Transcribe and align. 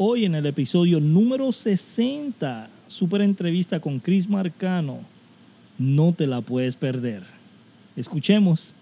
Hoy 0.00 0.26
en 0.26 0.36
el 0.36 0.46
episodio 0.46 1.00
número 1.00 1.50
60, 1.50 2.70
super 2.86 3.20
entrevista 3.20 3.80
con 3.80 3.98
Chris 3.98 4.28
Marcano. 4.28 5.00
No 5.76 6.12
te 6.12 6.28
la 6.28 6.40
puedes 6.40 6.76
perder. 6.76 7.24
Escuchemos. 7.96 8.76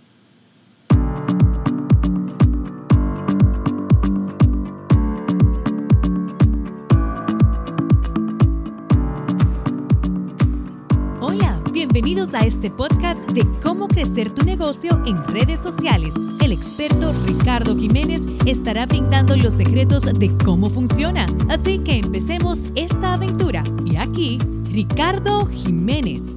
A 12.35 12.41
este 12.41 12.71
podcast 12.71 13.21
de 13.31 13.47
cómo 13.63 13.87
crecer 13.87 14.33
tu 14.33 14.45
negocio 14.45 15.01
en 15.07 15.23
redes 15.29 15.61
sociales. 15.61 16.13
El 16.43 16.51
experto 16.51 17.13
Ricardo 17.25 17.77
Jiménez 17.77 18.27
estará 18.47 18.85
brindando 18.85 19.37
los 19.37 19.55
secretos 19.55 20.03
de 20.03 20.37
cómo 20.45 20.69
funciona. 20.69 21.29
Así 21.49 21.79
que 21.79 21.99
empecemos 21.99 22.67
esta 22.75 23.15
aventura. 23.15 23.63
Y 23.85 23.97
aquí, 23.97 24.39
Ricardo 24.65 25.47
Jiménez. 25.47 26.36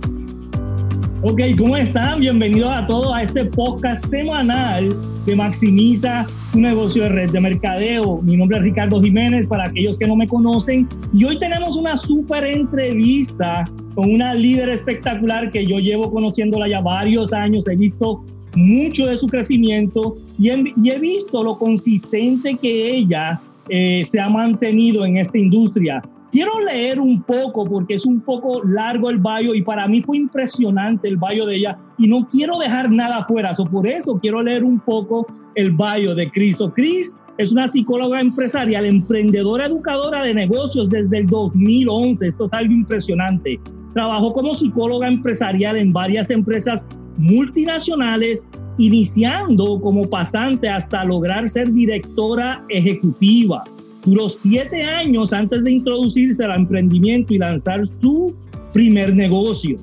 Ok, 1.22 1.42
¿cómo 1.58 1.76
están? 1.76 2.22
Bienvenidos 2.22 2.72
a 2.74 2.88
todos 2.88 3.14
a 3.14 3.22
este 3.22 3.44
podcast 3.44 4.06
semanal 4.06 4.96
que 5.26 5.36
maximiza 5.36 6.26
tu 6.54 6.62
negocio 6.62 7.04
de 7.04 7.10
red 7.10 7.32
de 7.32 7.42
mercadeo. 7.42 8.22
Mi 8.22 8.38
nombre 8.38 8.58
es 8.58 8.64
Ricardo 8.64 9.02
Jiménez, 9.02 9.46
para 9.46 9.66
aquellos 9.66 9.98
que 9.98 10.08
no 10.08 10.16
me 10.16 10.30
conocen. 10.30 10.88
Y 11.12 11.26
hoy 11.26 11.38
tenemos 11.38 11.76
una 11.76 11.98
súper 11.98 12.46
entrevista 12.46 13.70
con 13.96 14.14
una 14.14 14.34
líder 14.34 14.70
espectacular 14.70 15.52
que 15.52 15.66
yo 15.66 15.80
llevo 15.80 16.10
conociéndola 16.10 16.70
ya 16.70 16.80
varios 16.80 17.34
años, 17.34 17.68
he 17.68 17.76
visto 17.76 18.24
mucho 18.56 19.06
de 19.06 19.18
su 19.18 19.28
crecimiento 19.28 20.16
y 20.40 20.52
he, 20.52 21.00
visto 21.00 21.44
lo 21.44 21.58
consistente 21.58 22.56
que 22.56 22.96
ella 22.96 23.42
eh, 23.68 24.04
se 24.06 24.22
ha 24.22 24.30
mantenido 24.30 25.06
en 25.06 25.18
esta 25.18 25.38
industria. 25.38 26.02
Quiero 26.32 26.60
leer 26.64 27.00
un 27.00 27.24
poco 27.24 27.66
porque 27.66 27.96
es 27.96 28.06
un 28.06 28.22
poco 28.22 28.64
largo 28.64 29.10
el 29.10 29.18
bio 29.18 29.56
y 29.56 29.64
para 29.64 29.88
mí 29.88 30.04
fue 30.04 30.18
impresionante 30.18 31.08
el 31.08 31.18
bio 31.18 31.48
de 31.48 31.56
ella 31.56 31.80
y 31.98 32.08
no 32.08 32.28
quiero 32.28 32.60
dejar 32.60 32.92
nada 32.92 33.20
afuera, 33.20 33.56
so 33.56 33.66
por 33.66 33.88
eso 33.88 34.14
quiero 34.22 34.44
leer 34.44 34.64
un 34.64 34.80
poco 34.80 35.26
el 35.56 35.72
bio 35.72 36.14
de 36.14 36.30
Chris. 36.30 36.62
O 36.62 36.72
Chris 36.72 37.16
es 37.40 37.52
una 37.52 37.68
psicóloga 37.68 38.22
empresarial, 38.22 38.86
emprendedora, 38.86 39.66
educadora 39.66 40.24
de 40.24 40.36
negocios 40.36 40.90
desde 40.90 41.20
el 41.20 41.28
2011. 41.28 42.28
Esto 42.28 42.46
es 42.46 42.54
algo 42.54 42.74
impresionante. 42.74 43.60
Trabajó 43.96 44.32
como 44.34 44.54
psicóloga 44.54 45.08
empresarial 45.08 45.78
en 45.78 45.92
varias 45.92 46.30
empresas 46.30 46.88
multinacionales, 47.18 48.48
iniciando 48.78 49.82
como 49.82 50.08
pasante 50.08 50.70
hasta 50.70 51.04
lograr 51.06 51.50
ser 51.50 51.72
directora 51.72 52.64
ejecutiva. 52.70 53.64
Duró 54.06 54.30
siete 54.30 54.84
años 54.84 55.34
antes 55.34 55.64
de 55.64 55.72
introducirse 55.72 56.44
al 56.44 56.56
emprendimiento 56.56 57.34
y 57.34 57.38
lanzar 57.38 57.86
su 57.88 58.36
primer 58.74 59.16
negocio. 59.16 59.78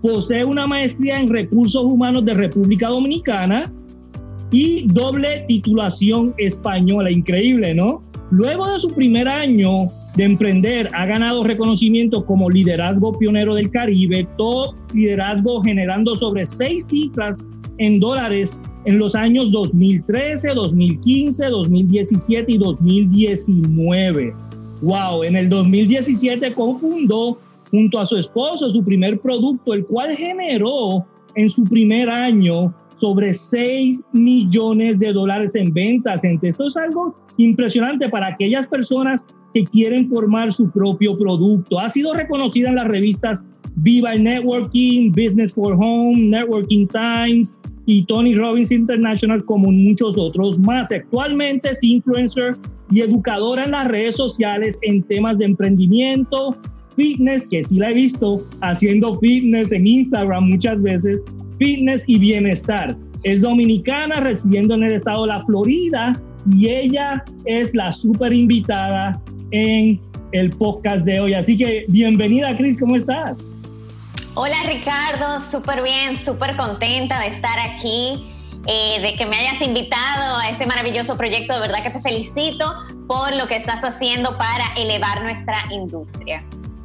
Posee 0.00 0.44
una 0.44 0.66
maestría 0.66 1.20
en 1.20 1.28
recursos 1.28 1.84
humanos 1.84 2.24
de 2.24 2.34
República 2.34 2.88
Dominicana 2.88 3.70
y 4.50 4.86
doble 4.88 5.44
titulación 5.46 6.34
española. 6.38 7.10
Increíble, 7.10 7.74
¿no? 7.74 8.02
Luego 8.30 8.70
de 8.70 8.78
su 8.78 8.88
primer 8.90 9.28
año 9.28 9.88
de 10.16 10.24
emprender 10.24 10.88
ha 10.94 11.06
ganado 11.06 11.44
reconocimiento 11.44 12.24
como 12.24 12.48
liderazgo 12.48 13.16
pionero 13.18 13.54
del 13.54 13.70
Caribe, 13.70 14.26
todo 14.36 14.74
liderazgo 14.94 15.62
generando 15.62 16.16
sobre 16.16 16.46
seis 16.46 16.88
cifras 16.88 17.44
en 17.80 17.98
dólares 17.98 18.54
en 18.84 18.98
los 18.98 19.14
años 19.14 19.50
2013, 19.50 20.54
2015, 20.54 21.46
2017 21.46 22.52
y 22.52 22.58
2019. 22.58 24.34
Wow, 24.82 25.24
en 25.24 25.36
el 25.36 25.48
2017 25.48 26.52
confundó 26.52 27.38
junto 27.70 27.98
a 27.98 28.06
su 28.06 28.18
esposo 28.18 28.70
su 28.70 28.84
primer 28.84 29.18
producto, 29.20 29.74
el 29.74 29.84
cual 29.86 30.14
generó 30.14 31.04
en 31.36 31.48
su 31.48 31.64
primer 31.64 32.08
año 32.10 32.74
sobre 32.96 33.32
6 33.32 34.02
millones 34.12 34.98
de 34.98 35.12
dólares 35.12 35.54
en 35.54 35.72
ventas. 35.72 36.22
Esto 36.24 36.68
es 36.68 36.76
algo 36.76 37.14
impresionante 37.38 38.10
para 38.10 38.28
aquellas 38.28 38.68
personas 38.68 39.26
que 39.54 39.64
quieren 39.64 40.08
formar 40.10 40.52
su 40.52 40.70
propio 40.70 41.16
producto. 41.16 41.80
Ha 41.80 41.88
sido 41.88 42.12
reconocida 42.12 42.68
en 42.68 42.74
las 42.74 42.88
revistas 42.88 43.46
Viva 43.76 44.14
Networking, 44.14 45.10
Business 45.12 45.54
for 45.54 45.74
Home, 45.74 46.28
Networking 46.28 46.86
Times 46.88 47.56
y 47.86 48.04
Tony 48.04 48.34
Robbins 48.34 48.72
International 48.72 49.44
como 49.44 49.70
muchos 49.70 50.16
otros 50.18 50.58
más. 50.60 50.92
Actualmente 50.92 51.70
es 51.70 51.82
influencer 51.82 52.56
y 52.90 53.00
educadora 53.00 53.64
en 53.64 53.72
las 53.72 53.88
redes 53.88 54.16
sociales 54.16 54.78
en 54.82 55.02
temas 55.04 55.38
de 55.38 55.46
emprendimiento, 55.46 56.56
fitness, 56.94 57.46
que 57.46 57.62
sí 57.62 57.78
la 57.78 57.90
he 57.90 57.94
visto 57.94 58.42
haciendo 58.60 59.18
fitness 59.18 59.72
en 59.72 59.86
Instagram 59.86 60.50
muchas 60.50 60.80
veces, 60.82 61.24
fitness 61.58 62.04
y 62.06 62.18
bienestar. 62.18 62.96
Es 63.22 63.40
dominicana, 63.40 64.20
residiendo 64.20 64.74
en 64.74 64.84
el 64.84 64.92
estado 64.94 65.22
de 65.22 65.28
la 65.28 65.40
Florida 65.40 66.20
y 66.50 66.68
ella 66.68 67.24
es 67.44 67.74
la 67.74 67.92
súper 67.92 68.32
invitada 68.32 69.20
en 69.50 70.00
el 70.32 70.50
podcast 70.52 71.04
de 71.04 71.20
hoy. 71.20 71.34
Así 71.34 71.56
que 71.56 71.84
bienvenida, 71.88 72.56
Cris, 72.56 72.78
¿cómo 72.78 72.96
estás? 72.96 73.44
Hola, 74.34 74.56
Ricardo, 74.66 75.40
súper 75.40 75.82
bien, 75.82 76.16
súper 76.16 76.56
contenta 76.56 77.20
de 77.20 77.28
estar 77.28 77.58
aquí. 77.58 78.30
Eh, 78.66 79.00
de 79.00 79.14
que 79.16 79.24
me 79.24 79.36
hayas 79.36 79.60
invitado 79.62 80.36
a 80.36 80.50
este 80.50 80.66
maravilloso 80.66 81.16
proyecto. 81.16 81.54
De 81.54 81.60
verdad 81.60 81.82
que 81.82 81.90
te 81.90 82.00
felicito 82.00 82.64
por 83.08 83.34
lo 83.34 83.48
que 83.48 83.56
estás 83.56 83.82
haciendo 83.82 84.36
para 84.36 84.64
elevar 84.76 85.22
nuestra 85.22 85.56
industria. 85.72 86.44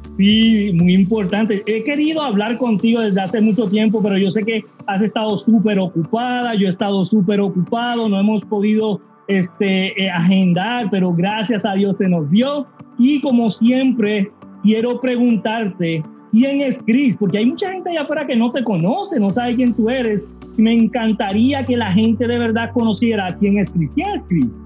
Sí, 0.09 0.71
muy 0.73 0.93
importante. 0.93 1.61
He 1.65 1.83
querido 1.83 2.21
hablar 2.21 2.57
contigo 2.57 3.01
desde 3.01 3.21
hace 3.21 3.41
mucho 3.41 3.67
tiempo, 3.67 4.01
pero 4.01 4.17
yo 4.17 4.31
sé 4.31 4.43
que 4.43 4.63
has 4.87 5.01
estado 5.01 5.37
súper 5.37 5.77
ocupada, 5.77 6.55
yo 6.55 6.67
he 6.67 6.69
estado 6.69 7.05
súper 7.05 7.41
ocupado, 7.41 8.07
no 8.07 8.19
hemos 8.19 8.43
podido 8.45 9.01
este, 9.27 10.01
eh, 10.01 10.09
agendar, 10.09 10.87
pero 10.89 11.11
gracias 11.11 11.65
a 11.65 11.73
Dios 11.73 11.97
se 11.97 12.07
nos 12.07 12.29
dio. 12.31 12.65
Y 12.97 13.19
como 13.19 13.51
siempre, 13.51 14.31
quiero 14.63 15.01
preguntarte, 15.01 16.01
¿quién 16.35 16.59
es 16.59 16.79
Chris? 16.85 17.15
Porque 17.17 17.37
hay 17.37 17.45
mucha 17.45 17.71
gente 17.71 17.89
allá 17.89 18.01
afuera 18.01 18.27
que 18.27 18.35
no 18.35 18.51
te 18.51 18.61
conoce, 18.61 19.19
no 19.19 19.31
sabe 19.31 19.55
quién 19.55 19.73
tú 19.73 19.89
eres. 19.89 20.27
Me 20.57 20.73
encantaría 20.73 21.65
que 21.65 21.77
la 21.77 21.93
gente 21.93 22.27
de 22.27 22.37
verdad 22.37 22.71
conociera 22.73 23.35
quién 23.39 23.57
es 23.57 23.71
Chris. 23.71 23.91
¿Quién 23.93 24.09
es 24.09 24.23
Chris? 24.27 24.61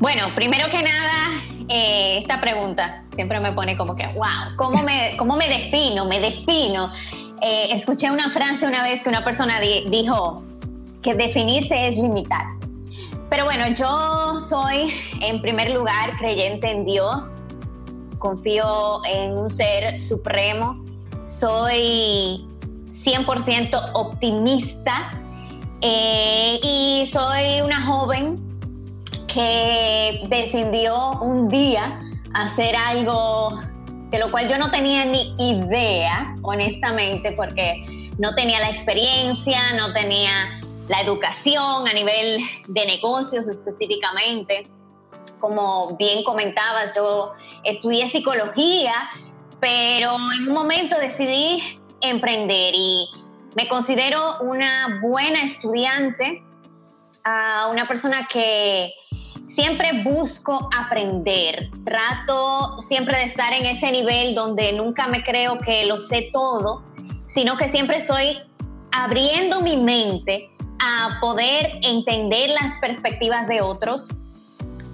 Bueno, 0.00 0.22
primero 0.34 0.68
que 0.70 0.82
nada, 0.82 1.40
eh, 1.68 2.18
esta 2.18 2.40
pregunta 2.40 3.04
siempre 3.14 3.38
me 3.38 3.52
pone 3.52 3.76
como 3.76 3.94
que, 3.94 4.06
wow, 4.08 4.56
¿cómo 4.56 4.82
me, 4.82 5.16
cómo 5.16 5.36
me 5.36 5.46
defino? 5.46 6.04
Me 6.06 6.18
defino. 6.18 6.88
Eh, 7.40 7.68
escuché 7.70 8.10
una 8.10 8.28
frase 8.30 8.66
una 8.66 8.82
vez 8.82 9.02
que 9.02 9.08
una 9.08 9.22
persona 9.22 9.54
dijo 9.60 10.42
que 11.00 11.14
definirse 11.14 11.88
es 11.88 11.96
limitarse. 11.96 12.66
Pero 13.30 13.44
bueno, 13.44 13.64
yo 13.68 14.40
soy 14.40 14.92
en 15.20 15.40
primer 15.40 15.70
lugar 15.70 16.16
creyente 16.18 16.70
en 16.70 16.84
Dios, 16.86 17.42
confío 18.18 19.00
en 19.04 19.36
un 19.36 19.50
ser 19.50 20.00
supremo, 20.00 20.84
soy 21.26 22.46
100% 22.90 23.90
optimista 23.94 25.10
eh, 25.80 26.58
y 26.62 27.06
soy 27.06 27.60
una 27.62 27.86
joven 27.86 28.36
que 29.32 30.26
decidió 30.28 31.12
un 31.20 31.48
día 31.48 32.00
hacer 32.34 32.74
algo 32.76 33.60
de 34.10 34.18
lo 34.18 34.30
cual 34.30 34.48
yo 34.48 34.58
no 34.58 34.70
tenía 34.70 35.04
ni 35.04 35.34
idea, 35.38 36.34
honestamente, 36.42 37.32
porque 37.32 38.08
no 38.18 38.34
tenía 38.34 38.58
la 38.60 38.70
experiencia, 38.70 39.58
no 39.76 39.92
tenía 39.92 40.58
la 40.88 41.00
educación 41.02 41.86
a 41.86 41.92
nivel 41.92 42.40
de 42.68 42.86
negocios 42.86 43.46
específicamente. 43.48 44.66
Como 45.40 45.96
bien 45.96 46.24
comentabas, 46.24 46.94
yo 46.96 47.32
estudié 47.64 48.08
psicología, 48.08 48.92
pero 49.60 50.16
en 50.36 50.48
un 50.48 50.54
momento 50.54 50.98
decidí 50.98 51.80
emprender 52.00 52.74
y 52.74 53.08
me 53.56 53.68
considero 53.68 54.40
una 54.40 55.00
buena 55.02 55.42
estudiante, 55.42 56.42
una 57.70 57.86
persona 57.88 58.28
que 58.30 58.92
siempre 59.48 60.02
busco 60.04 60.68
aprender, 60.78 61.70
trato 61.84 62.80
siempre 62.80 63.18
de 63.18 63.24
estar 63.24 63.52
en 63.52 63.66
ese 63.66 63.90
nivel 63.90 64.34
donde 64.34 64.72
nunca 64.72 65.08
me 65.08 65.22
creo 65.22 65.58
que 65.58 65.86
lo 65.86 66.00
sé 66.00 66.30
todo, 66.32 66.82
sino 67.24 67.56
que 67.56 67.68
siempre 67.68 67.98
estoy 67.98 68.38
abriendo 68.92 69.60
mi 69.60 69.76
mente 69.76 70.50
a 70.80 71.18
poder 71.20 71.80
entender 71.82 72.50
las 72.50 72.78
perspectivas 72.78 73.48
de 73.48 73.60
otros, 73.60 74.08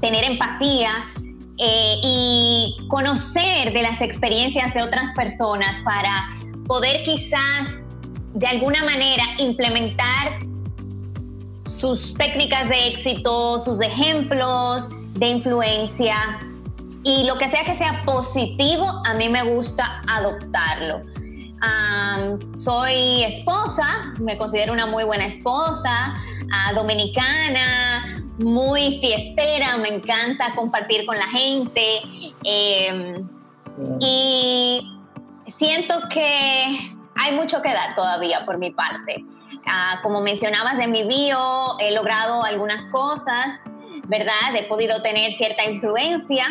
tener 0.01 0.25
empatía 0.25 1.13
eh, 1.59 1.95
y 2.03 2.77
conocer 2.89 3.73
de 3.73 3.83
las 3.83 4.01
experiencias 4.01 4.75
de 4.75 4.83
otras 4.83 5.15
personas 5.15 5.79
para 5.85 6.29
poder 6.67 7.05
quizás 7.05 7.85
de 8.35 8.47
alguna 8.47 8.83
manera 8.83 9.23
implementar 9.39 10.41
sus 11.67 12.15
técnicas 12.15 12.69
de 12.69 12.89
éxito, 12.89 13.61
sus 13.61 13.81
ejemplos 13.81 14.91
de 15.15 15.29
influencia 15.29 16.17
y 17.05 17.25
lo 17.25 17.39
que 17.39 17.49
sea 17.49 17.65
que 17.65 17.75
sea 17.75 18.03
positivo, 18.05 18.87
a 19.05 19.15
mí 19.15 19.29
me 19.29 19.43
gusta 19.45 19.85
adoptarlo. 20.11 21.03
soy 22.55 23.23
esposa, 23.25 24.13
me 24.21 24.37
considero 24.37 24.73
una 24.73 24.87
muy 24.87 25.05
buena 25.05 25.27
esposa, 25.27 26.15
ah, 26.53 26.73
dominicana, 26.75 28.14
muy 28.39 28.99
fiestera, 29.01 29.77
me 29.77 29.89
encanta 29.89 30.55
compartir 30.55 31.07
con 31.07 31.17
la 31.17 31.27
gente 31.29 32.01
em, 32.45 33.29
y 34.01 34.99
siento 35.47 35.95
que 36.09 36.97
hay 37.17 37.33
mucho 37.33 37.63
que 37.63 37.73
dar 37.73 37.95
todavía 37.95 38.45
por 38.45 38.59
mi 38.59 38.71
parte. 38.71 39.25
Ah, 39.67 40.01
como 40.03 40.21
mencionabas 40.21 40.79
en 40.79 40.91
mi 40.91 41.05
bio, 41.05 41.79
he 41.79 41.93
logrado 41.93 42.45
algunas 42.45 42.91
cosas, 42.91 43.63
¿verdad? 44.09 44.55
He 44.57 44.65
podido 44.65 45.01
tener 45.01 45.33
cierta 45.33 45.65
influencia, 45.65 46.47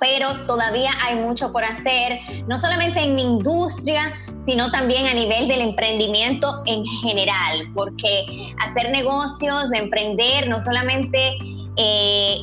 pero 0.00 0.34
todavía 0.46 0.90
hay 1.04 1.16
mucho 1.16 1.52
por 1.52 1.64
hacer, 1.64 2.18
no 2.46 2.58
solamente 2.58 3.00
en 3.00 3.14
mi 3.14 3.22
industria, 3.22 4.14
sino 4.46 4.70
también 4.70 5.06
a 5.06 5.12
nivel 5.12 5.48
del 5.48 5.60
emprendimiento 5.60 6.62
en 6.66 6.84
general, 7.02 7.68
porque 7.74 8.54
hacer 8.64 8.90
negocios, 8.90 9.72
emprender, 9.72 10.48
no 10.48 10.62
solamente 10.62 11.36
eh, 11.76 12.36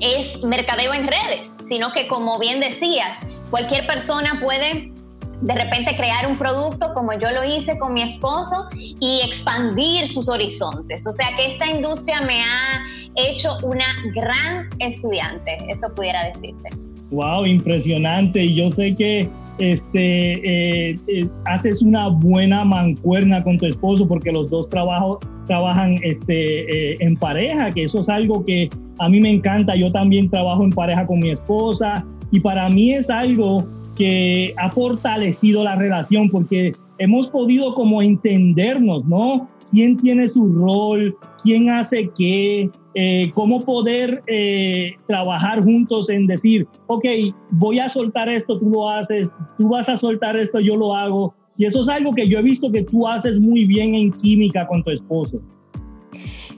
es 0.00 0.44
mercadeo 0.44 0.92
en 0.92 1.06
redes, 1.06 1.56
sino 1.60 1.92
que 1.92 2.06
como 2.06 2.38
bien 2.38 2.60
decías, 2.60 3.20
cualquier 3.50 3.86
persona 3.86 4.38
puede 4.40 4.92
de 5.40 5.54
repente 5.54 5.96
crear 5.96 6.26
un 6.26 6.36
producto 6.36 6.92
como 6.92 7.14
yo 7.14 7.30
lo 7.30 7.42
hice 7.42 7.78
con 7.78 7.94
mi 7.94 8.02
esposo 8.02 8.68
y 8.74 9.22
expandir 9.24 10.06
sus 10.06 10.28
horizontes. 10.28 11.06
O 11.06 11.12
sea 11.12 11.28
que 11.36 11.46
esta 11.46 11.66
industria 11.66 12.20
me 12.20 12.42
ha 12.44 12.82
hecho 13.16 13.56
una 13.62 13.86
gran 14.14 14.68
estudiante, 14.78 15.56
esto 15.70 15.94
pudiera 15.94 16.26
decirte. 16.26 16.89
Wow, 17.10 17.46
impresionante. 17.46 18.44
Y 18.44 18.54
yo 18.54 18.70
sé 18.70 18.94
que 18.96 19.28
este, 19.58 20.90
eh, 20.90 20.98
eh, 21.06 21.28
haces 21.44 21.82
una 21.82 22.08
buena 22.08 22.64
mancuerna 22.64 23.42
con 23.42 23.58
tu 23.58 23.66
esposo 23.66 24.08
porque 24.08 24.32
los 24.32 24.48
dos 24.48 24.68
trabajo, 24.68 25.20
trabajan 25.46 25.98
este, 26.02 26.92
eh, 26.92 26.96
en 27.00 27.16
pareja, 27.16 27.70
que 27.70 27.84
eso 27.84 28.00
es 28.00 28.08
algo 28.08 28.44
que 28.44 28.70
a 28.98 29.08
mí 29.08 29.20
me 29.20 29.30
encanta. 29.30 29.76
Yo 29.76 29.92
también 29.92 30.30
trabajo 30.30 30.64
en 30.64 30.70
pareja 30.70 31.06
con 31.06 31.18
mi 31.18 31.30
esposa 31.30 32.04
y 32.30 32.40
para 32.40 32.68
mí 32.70 32.92
es 32.92 33.10
algo 33.10 33.66
que 33.96 34.54
ha 34.56 34.70
fortalecido 34.70 35.64
la 35.64 35.76
relación 35.76 36.30
porque 36.30 36.74
hemos 36.98 37.28
podido 37.28 37.74
como 37.74 38.00
entendernos, 38.00 39.04
¿no? 39.04 39.48
¿Quién 39.70 39.98
tiene 39.98 40.28
su 40.28 40.46
rol? 40.52 41.16
¿Quién 41.42 41.70
hace 41.70 42.10
qué? 42.16 42.70
Eh, 42.94 43.30
cómo 43.34 43.64
poder 43.64 44.20
eh, 44.26 44.94
trabajar 45.06 45.62
juntos 45.62 46.10
en 46.10 46.26
decir, 46.26 46.66
ok, 46.88 47.04
voy 47.50 47.78
a 47.78 47.88
soltar 47.88 48.28
esto, 48.28 48.58
tú 48.58 48.68
lo 48.68 48.90
haces, 48.90 49.32
tú 49.56 49.68
vas 49.68 49.88
a 49.88 49.96
soltar 49.96 50.36
esto, 50.36 50.58
yo 50.58 50.74
lo 50.74 50.94
hago. 50.94 51.34
Y 51.56 51.66
eso 51.66 51.80
es 51.80 51.88
algo 51.88 52.12
que 52.14 52.28
yo 52.28 52.38
he 52.38 52.42
visto 52.42 52.70
que 52.72 52.82
tú 52.82 53.06
haces 53.06 53.38
muy 53.38 53.64
bien 53.64 53.94
en 53.94 54.10
química 54.12 54.66
con 54.66 54.82
tu 54.82 54.90
esposo. 54.90 55.40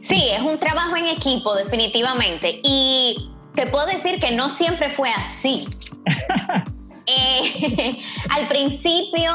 Sí, 0.00 0.22
es 0.34 0.42
un 0.42 0.58
trabajo 0.58 0.96
en 0.96 1.06
equipo, 1.06 1.54
definitivamente. 1.54 2.60
Y 2.64 3.14
te 3.54 3.66
puedo 3.66 3.86
decir 3.86 4.18
que 4.20 4.34
no 4.34 4.48
siempre 4.48 4.88
fue 4.90 5.10
así. 5.10 5.64
Eh, 7.04 7.98
al 8.30 8.46
principio, 8.46 9.32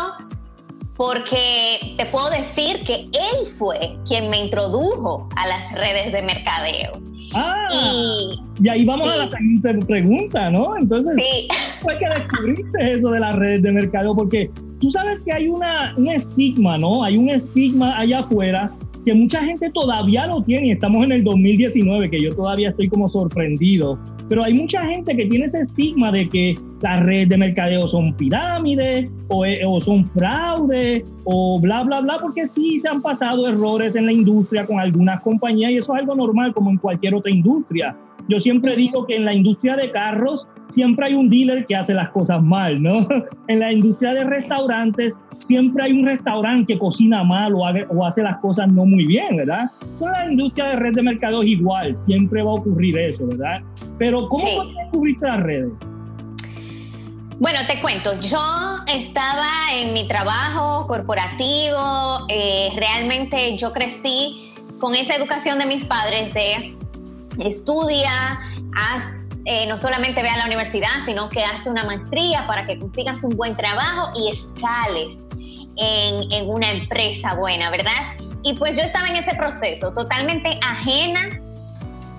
porque 0.98 1.94
te 1.96 2.06
puedo 2.08 2.30
decir 2.32 2.84
que 2.86 3.04
él 3.04 3.52
fue 3.58 3.96
quien 4.08 4.30
me 4.30 4.46
introdujo 4.46 5.30
a 5.36 5.48
las 5.48 5.72
redes 5.74 6.12
de 6.12 6.24
mercadeo. 6.24 7.00
Ah, 7.34 7.68
y, 8.60 8.68
ahí 8.70 8.84
vamos 8.86 9.10
a 9.10 9.18
la 9.18 9.28
siguiente 9.28 9.86
pregunta, 9.86 10.50
¿no? 10.50 10.76
Entonces, 10.78 11.16
sí. 11.18 11.48
fue 11.82 11.98
que 12.00 12.06
descubriste 12.08 12.92
eso 12.94 13.12
de 13.12 13.20
las 13.20 13.36
redes 13.36 13.62
de 13.62 13.72
mercadeo, 13.72 14.16
porque 14.16 14.50
tú 14.80 14.90
sabes 14.90 15.22
que 15.22 15.34
hay 15.34 15.48
una, 15.48 15.94
un 15.98 16.08
estigma, 16.08 16.78
¿no? 16.78 17.04
Hay 17.04 17.18
un 17.18 17.30
estigma 17.30 17.98
allá 18.00 18.20
afuera 18.20 18.72
que 19.06 19.14
mucha 19.14 19.42
gente 19.44 19.70
todavía 19.74 20.26
lo 20.26 20.42
tiene 20.42 20.68
y 20.68 20.72
estamos 20.72 21.06
en 21.06 21.12
el 21.14 21.24
2019, 21.24 22.10
que 22.10 22.22
yo 22.22 22.36
todavía 22.36 22.70
estoy 22.70 22.90
como 22.90 23.08
sorprendido 23.08 24.00
pero 24.30 24.44
hay 24.44 24.54
mucha 24.54 24.82
gente 24.86 25.16
que 25.16 25.26
tiene 25.26 25.46
ese 25.46 25.62
estigma 25.62 26.12
de 26.12 26.28
que 26.28 26.60
las 26.82 27.04
redes 27.04 27.30
de 27.30 27.38
mercadeo 27.38 27.88
son 27.88 28.14
pirámides 28.14 29.10
o, 29.30 29.46
eh, 29.46 29.62
o, 29.66 29.82
son 29.82 30.06
fraude 30.08 31.04
o 31.24 31.60
bla, 31.60 31.84
bla, 31.84 32.02
bla, 32.02 32.18
porque 32.20 32.46
sí 32.46 32.78
se 32.78 32.90
han 32.90 33.02
pasado 33.02 33.48
errores 33.48 33.96
en 33.96 34.06
la 34.06 34.12
industria 34.12 34.66
con 34.66 34.80
algunas 34.80 35.22
compañías 35.22 35.72
y 35.72 35.78
eso 35.78 35.94
es 35.96 36.02
algo 36.02 36.16
normal 36.16 36.54
como 36.54 36.70
en 36.70 36.78
cualquier 36.78 37.16
otra 37.16 37.32
industria. 37.32 37.96
Yo 38.30 38.40
siempre 38.40 38.76
digo 38.76 39.06
que 39.06 39.16
en 39.16 39.26
la 39.26 39.34
industria 39.34 39.76
de 39.76 39.92
carros 39.92 40.48
siempre 40.70 41.08
hay 41.08 41.14
un 41.14 41.30
dealer 41.30 41.66
que 41.66 41.76
hace 41.76 41.94
las 41.94 42.10
cosas 42.10 42.42
mal, 42.44 42.82
¿no? 42.82 43.00
En 43.48 43.60
la 43.60 43.72
industria 43.72 44.14
de 44.14 44.26
restaurantes 44.26 45.22
siempre 45.40 45.86
hay 45.86 45.94
un 45.94 46.06
restaurante 46.06 46.74
que 46.74 46.80
cocina 46.80 47.24
mal 47.24 47.54
o, 47.54 47.60
o 47.60 48.06
hace 48.06 48.22
las 48.24 48.38
cosas 48.40 48.68
no 48.68 48.86
muy 48.86 49.06
bien, 49.06 49.38
¿verdad? 49.38 49.66
En 50.02 50.12
la 50.12 50.32
industria 50.32 50.66
de 50.68 50.76
red 50.76 50.94
de 50.96 51.02
mercado 51.02 51.42
es 51.42 51.48
igual, 51.48 51.96
siempre 51.96 52.44
va 52.44 52.52
a 52.52 52.56
ocurrir 52.56 52.98
eso, 52.98 53.26
¿verdad? 53.28 53.62
Pero 53.98 54.28
¿cómo 54.28 54.46
sí. 54.46 54.74
descubriste 54.78 55.26
las 55.26 55.44
redes? 55.44 55.72
Bueno, 57.40 57.60
te 57.68 57.80
cuento, 57.80 58.20
yo 58.22 58.40
estaba 58.94 59.48
en 59.76 59.94
mi 59.94 60.08
trabajo 60.08 60.88
corporativo, 60.88 62.26
eh, 62.30 62.70
realmente 62.76 63.56
yo 63.58 63.72
crecí 63.72 64.54
con 64.80 64.96
esa 64.96 65.16
educación 65.16 65.60
de 65.60 65.68
mis 65.68 65.86
padres 65.86 66.34
de 66.34 66.76
estudia, 67.40 68.40
haz, 68.76 69.42
eh, 69.46 69.66
no 69.68 69.78
solamente 69.80 70.22
ve 70.22 70.30
a 70.30 70.38
la 70.38 70.46
universidad, 70.46 70.90
sino 71.06 71.30
que 71.30 71.44
hace 71.44 71.70
una 71.70 71.84
maestría 71.84 72.46
para 72.48 72.66
que 72.66 72.78
consigas 72.80 73.24
un 73.24 73.36
buen 73.36 73.56
trabajo 73.56 74.12
y 74.16 74.32
escales 74.32 75.26
en, 75.78 76.32
en 76.32 76.50
una 76.50 76.72
empresa 76.72 77.36
buena, 77.36 77.70
¿verdad? 77.70 77.92
Y 78.44 78.54
pues 78.56 78.76
yo 78.76 78.84
estaba 78.84 79.08
en 79.08 79.18
ese 79.18 79.36
proceso, 79.36 79.94
totalmente 79.94 80.60
ajena 80.64 81.40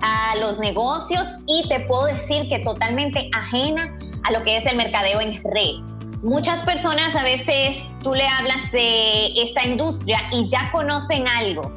a 0.01 0.35
los 0.37 0.59
negocios 0.59 1.29
y 1.47 1.67
te 1.67 1.81
puedo 1.81 2.05
decir 2.05 2.47
que 2.49 2.59
totalmente 2.59 3.29
ajena 3.33 3.87
a 4.23 4.31
lo 4.31 4.43
que 4.43 4.57
es 4.57 4.65
el 4.65 4.75
mercadeo 4.77 5.21
en 5.21 5.41
red. 5.43 5.83
Muchas 6.21 6.63
personas 6.63 7.15
a 7.15 7.23
veces 7.23 7.95
tú 8.03 8.13
le 8.13 8.27
hablas 8.27 8.71
de 8.71 9.27
esta 9.41 9.65
industria 9.65 10.19
y 10.31 10.49
ya 10.49 10.69
conocen 10.71 11.27
algo, 11.27 11.71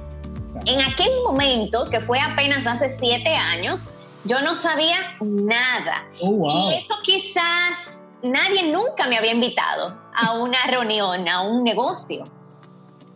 en 0.67 0.81
aquel 0.81 1.11
momento, 1.25 1.89
que 1.91 2.01
fue 2.01 2.19
apenas 2.21 2.67
hace 2.67 2.97
siete 2.99 3.35
años, 3.35 3.89
yo 4.25 4.41
no 4.43 4.57
sabía 4.57 5.17
nada. 5.21 6.05
Oh, 6.21 6.49
y 6.49 6.75
eso 6.75 6.95
quizás 7.03 8.11
nadie 8.23 8.65
nunca 8.65 9.09
me 9.09 9.19
había 9.19 9.33
invitado 9.33 9.99
a 10.15 10.35
una 10.35 10.59
reunión, 10.67 11.29
a 11.29 11.43
un 11.43 11.65
negocio. 11.65 12.31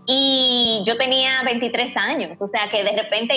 Y 0.09 0.85
yo 0.87 0.97
tenía 0.97 1.43
23 1.45 1.97
años, 1.97 2.41
o 2.41 2.47
sea 2.47 2.71
que 2.71 2.85
de 2.85 2.93
repente 2.93 3.35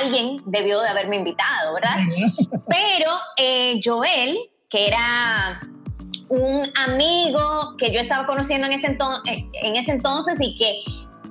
alguien 0.00 0.40
debió 0.46 0.80
de 0.80 0.88
haberme 0.88 1.16
invitado, 1.16 1.74
¿verdad? 1.74 1.96
Pero 2.68 3.10
eh, 3.36 3.80
Joel, 3.84 4.38
que 4.70 4.86
era 4.86 5.60
un 6.28 6.62
amigo 6.86 7.76
que 7.76 7.92
yo 7.92 8.00
estaba 8.00 8.24
conociendo 8.26 8.68
en 8.68 8.74
ese, 8.74 8.96
en 9.64 9.76
ese 9.76 9.90
entonces 9.90 10.38
y 10.40 10.56
que 10.56 10.84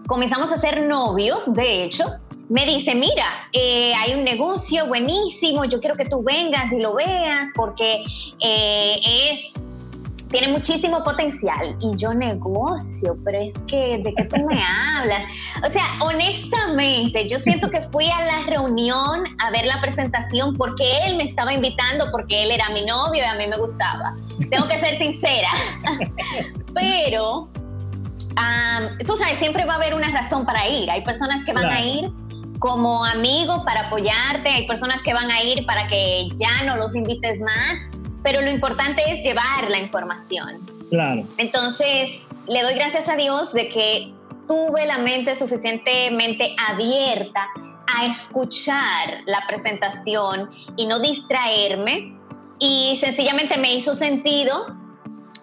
comenzamos 0.07 0.51
a 0.51 0.57
ser 0.57 0.83
novios, 0.83 1.53
de 1.53 1.85
hecho, 1.85 2.03
me 2.51 2.65
dice, 2.65 2.95
mira, 2.95 3.47
eh, 3.53 3.93
hay 3.95 4.13
un 4.13 4.25
negocio 4.25 4.85
buenísimo, 4.85 5.63
yo 5.63 5.79
quiero 5.79 5.95
que 5.95 6.03
tú 6.03 6.21
vengas 6.21 6.73
y 6.73 6.79
lo 6.79 6.95
veas 6.95 7.47
porque 7.55 8.03
eh, 8.41 8.99
es 9.31 9.53
tiene 10.31 10.49
muchísimo 10.49 11.03
potencial 11.03 11.77
y 11.81 11.95
yo 11.97 12.13
negocio, 12.13 13.17
pero 13.23 13.39
es 13.39 13.53
que 13.67 13.99
de 14.03 14.13
qué 14.15 14.23
tú 14.25 14.45
me 14.45 14.61
hablas. 14.97 15.25
O 15.65 15.69
sea, 15.69 15.83
honestamente, 16.01 17.27
yo 17.29 17.39
siento 17.39 17.69
que 17.69 17.81
fui 17.89 18.09
a 18.09 18.23
la 18.25 18.45
reunión 18.47 19.23
a 19.39 19.51
ver 19.51 19.65
la 19.65 19.79
presentación 19.79 20.55
porque 20.55 20.83
él 21.05 21.17
me 21.17 21.23
estaba 21.23 21.53
invitando, 21.53 22.09
porque 22.11 22.43
él 22.43 22.51
era 22.51 22.69
mi 22.69 22.85
novio 22.85 23.23
y 23.23 23.25
a 23.25 23.35
mí 23.35 23.47
me 23.47 23.57
gustaba. 23.57 24.15
Tengo 24.49 24.67
que 24.67 24.77
ser 24.77 24.97
sincera. 24.97 25.49
pero 26.73 27.49
tú 29.05 29.15
sabes, 29.15 29.37
siempre 29.37 29.65
va 29.65 29.73
a 29.73 29.77
haber 29.77 29.93
una 29.93 30.11
razón 30.11 30.45
para 30.45 30.67
ir. 30.67 30.89
Hay 30.89 31.01
personas 31.01 31.43
que 31.45 31.53
van 31.53 31.69
a 31.69 31.81
ir 31.81 32.11
como 32.61 33.03
amigos 33.03 33.63
para 33.65 33.87
apoyarte, 33.87 34.47
hay 34.47 34.67
personas 34.67 35.01
que 35.01 35.15
van 35.15 35.31
a 35.31 35.41
ir 35.41 35.65
para 35.65 35.87
que 35.87 36.29
ya 36.35 36.63
no 36.63 36.77
los 36.77 36.93
invites 36.93 37.41
más, 37.41 37.79
pero 38.21 38.39
lo 38.39 38.51
importante 38.51 39.01
es 39.07 39.25
llevar 39.25 39.67
la 39.67 39.79
información. 39.79 40.59
Claro. 40.91 41.23
Entonces, 41.39 42.21
le 42.47 42.61
doy 42.61 42.75
gracias 42.75 43.09
a 43.09 43.15
Dios 43.15 43.51
de 43.53 43.67
que 43.67 44.13
tuve 44.47 44.85
la 44.85 44.99
mente 44.99 45.35
suficientemente 45.35 46.55
abierta 46.69 47.47
a 47.97 48.05
escuchar 48.05 49.23
la 49.25 49.43
presentación 49.47 50.51
y 50.77 50.85
no 50.85 50.99
distraerme 50.99 52.15
y 52.59 52.95
sencillamente 52.97 53.57
me 53.57 53.73
hizo 53.73 53.95
sentido 53.95 54.67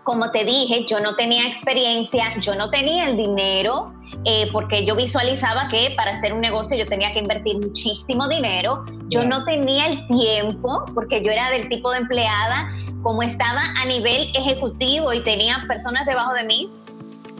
como 0.04 0.30
te 0.30 0.44
dije, 0.44 0.86
yo 0.88 1.00
no 1.00 1.16
tenía 1.16 1.46
experiencia, 1.48 2.32
yo 2.40 2.54
no 2.54 2.70
tenía 2.70 3.04
el 3.04 3.16
dinero 3.18 3.92
eh, 4.24 4.48
porque 4.52 4.84
yo 4.84 4.96
visualizaba 4.96 5.68
que 5.68 5.94
para 5.96 6.12
hacer 6.12 6.32
un 6.32 6.40
negocio 6.40 6.76
yo 6.76 6.86
tenía 6.86 7.12
que 7.12 7.20
invertir 7.20 7.58
muchísimo 7.60 8.28
dinero. 8.28 8.84
Yo 9.08 9.24
no 9.24 9.44
tenía 9.44 9.86
el 9.86 10.06
tiempo, 10.08 10.84
porque 10.94 11.22
yo 11.22 11.30
era 11.30 11.50
del 11.50 11.68
tipo 11.68 11.90
de 11.92 11.98
empleada, 11.98 12.68
como 13.02 13.22
estaba 13.22 13.62
a 13.80 13.84
nivel 13.86 14.28
ejecutivo 14.34 15.12
y 15.12 15.22
tenía 15.22 15.64
personas 15.68 16.06
debajo 16.06 16.34
de 16.34 16.44
mí, 16.44 16.70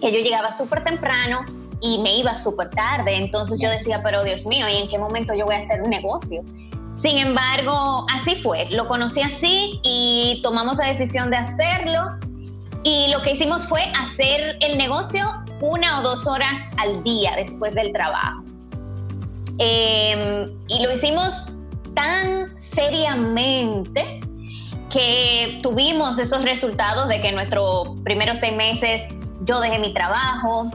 que 0.01 0.13
yo 0.13 0.21
llegaba 0.21 0.53
súper 0.53 0.85
temprano 0.85 1.45
y 1.81 1.99
me 1.99 2.17
iba 2.17 2.37
súper 2.37 2.71
tarde. 2.71 3.17
Entonces 3.17 3.61
yo 3.61 3.69
decía, 3.71 4.01
pero 4.03 4.23
Dios 4.23 4.47
mío, 4.47 4.67
¿y 4.69 4.77
en 4.77 4.89
qué 4.89 4.99
momento 4.99 5.35
yo 5.35 5.47
voy 5.47 5.57
a 5.57 5.59
hacer 5.59 5.83
un 5.83 5.91
negocio? 5.91 6.43
Sin 6.95 7.19
embargo, 7.19 8.07
así 8.13 8.37
fue. 8.37 8.67
Lo 8.71 8.89
conocí 8.89 9.21
así 9.21 9.81
y 9.85 10.41
tomamos 10.43 10.79
la 10.79 10.87
decisión 10.87 11.31
de 11.31 11.37
hacerlo. 11.37 12.17
Y 12.83 13.11
lo 13.13 13.21
que 13.23 13.33
hicimos 13.33 13.67
fue 13.69 13.83
hacer 14.01 14.59
el 14.61 14.79
negocio 14.79 15.29
una 15.61 16.01
o 16.01 16.03
dos 16.03 16.27
horas 16.27 16.61
al 16.77 17.03
día 17.03 17.35
después 17.37 17.75
del 17.75 17.93
trabajo. 17.93 18.43
Em, 19.59 20.51
y 20.69 20.83
lo 20.85 20.93
hicimos 20.93 21.53
tan 21.95 22.61
seriamente 22.61 24.21
que 24.91 25.61
tuvimos 25.63 26.19
esos 26.19 26.43
resultados 26.45 27.09
de 27.09 27.21
que 27.21 27.29
en 27.29 27.35
nuestros 27.35 28.01
primeros 28.05 28.39
seis 28.39 28.55
meses 28.55 29.03
yo 29.43 29.61
dejé 29.61 29.79
mi 29.79 29.93
trabajo, 29.93 30.71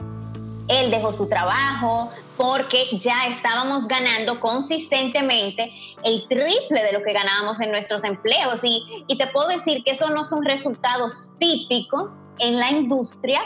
él 0.68 0.92
dejó 0.92 1.12
su 1.12 1.28
trabajo, 1.28 2.12
porque 2.38 2.98
ya 3.00 3.28
estábamos 3.28 3.88
ganando 3.88 4.40
consistentemente 4.40 5.72
el 6.04 6.28
triple 6.28 6.84
de 6.84 6.92
lo 6.94 7.04
que 7.04 7.14
ganábamos 7.14 7.62
en 7.62 7.72
nuestros 7.72 8.04
empleos. 8.04 8.64
Y, 8.64 8.84
y 9.08 9.18
te 9.18 9.28
puedo 9.28 9.48
decir 9.48 9.84
que 9.84 9.92
eso 9.92 10.10
no 10.10 10.24
son 10.24 10.44
resultados 10.44 11.32
típicos 11.40 12.30
en 12.40 12.60
la 12.60 12.72
industria. 12.72 13.42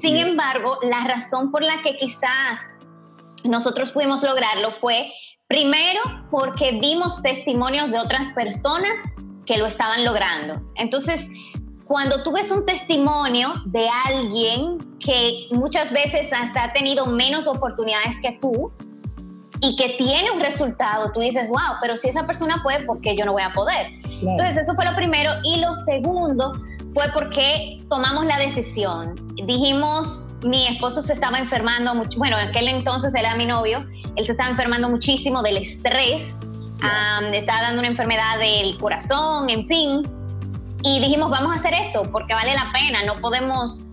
Sin 0.00 0.16
embargo, 0.16 0.78
la 0.82 1.00
razón 1.06 1.50
por 1.50 1.62
la 1.62 1.82
que 1.82 1.96
quizás 1.96 2.60
nosotros 3.44 3.92
pudimos 3.92 4.22
lograrlo 4.22 4.72
fue, 4.72 5.10
primero, 5.46 6.00
porque 6.30 6.78
vimos 6.80 7.22
testimonios 7.22 7.90
de 7.90 7.98
otras 7.98 8.28
personas 8.32 9.00
que 9.46 9.58
lo 9.58 9.66
estaban 9.66 10.04
logrando. 10.04 10.62
Entonces, 10.76 11.28
cuando 11.86 12.22
tú 12.22 12.32
ves 12.32 12.50
un 12.50 12.64
testimonio 12.64 13.52
de 13.66 13.88
alguien 14.06 14.89
que 15.10 15.48
muchas 15.50 15.90
veces 15.90 16.32
hasta 16.32 16.62
ha 16.62 16.72
tenido 16.72 17.04
menos 17.06 17.48
oportunidades 17.48 18.14
que 18.22 18.38
tú 18.40 18.70
y 19.60 19.74
que 19.74 19.96
tiene 19.98 20.30
un 20.30 20.38
resultado, 20.38 21.10
tú 21.12 21.18
dices, 21.18 21.48
wow, 21.48 21.76
pero 21.80 21.96
si 21.96 22.08
esa 22.08 22.24
persona 22.26 22.60
puede, 22.62 22.84
¿por 22.84 23.00
qué 23.00 23.16
yo 23.16 23.24
no 23.24 23.32
voy 23.32 23.42
a 23.42 23.50
poder? 23.50 23.88
Entonces, 24.22 24.56
eso 24.56 24.72
fue 24.76 24.84
lo 24.84 24.94
primero. 24.94 25.32
Y 25.42 25.60
lo 25.60 25.74
segundo 25.74 26.52
fue 26.94 27.06
porque 27.12 27.82
tomamos 27.90 28.24
la 28.24 28.38
decisión. 28.38 29.16
Dijimos, 29.34 30.28
mi 30.42 30.68
esposo 30.68 31.02
se 31.02 31.12
estaba 31.14 31.40
enfermando 31.40 31.92
mucho, 31.96 32.16
bueno, 32.16 32.38
en 32.38 32.48
aquel 32.48 32.68
entonces 32.68 33.12
era 33.12 33.34
mi 33.34 33.46
novio, 33.46 33.84
él 34.14 34.26
se 34.26 34.32
estaba 34.32 34.50
enfermando 34.50 34.88
muchísimo 34.88 35.42
del 35.42 35.56
estrés, 35.56 36.38
estaba 37.32 37.62
dando 37.62 37.80
una 37.80 37.88
enfermedad 37.88 38.38
del 38.38 38.78
corazón, 38.78 39.50
en 39.50 39.66
fin, 39.66 40.08
y 40.84 41.00
dijimos, 41.00 41.30
vamos 41.30 41.52
a 41.52 41.58
hacer 41.58 41.74
esto 41.74 42.02
porque 42.12 42.32
vale 42.32 42.54
la 42.54 42.70
pena, 42.72 43.02
no 43.04 43.20
podemos 43.20 43.84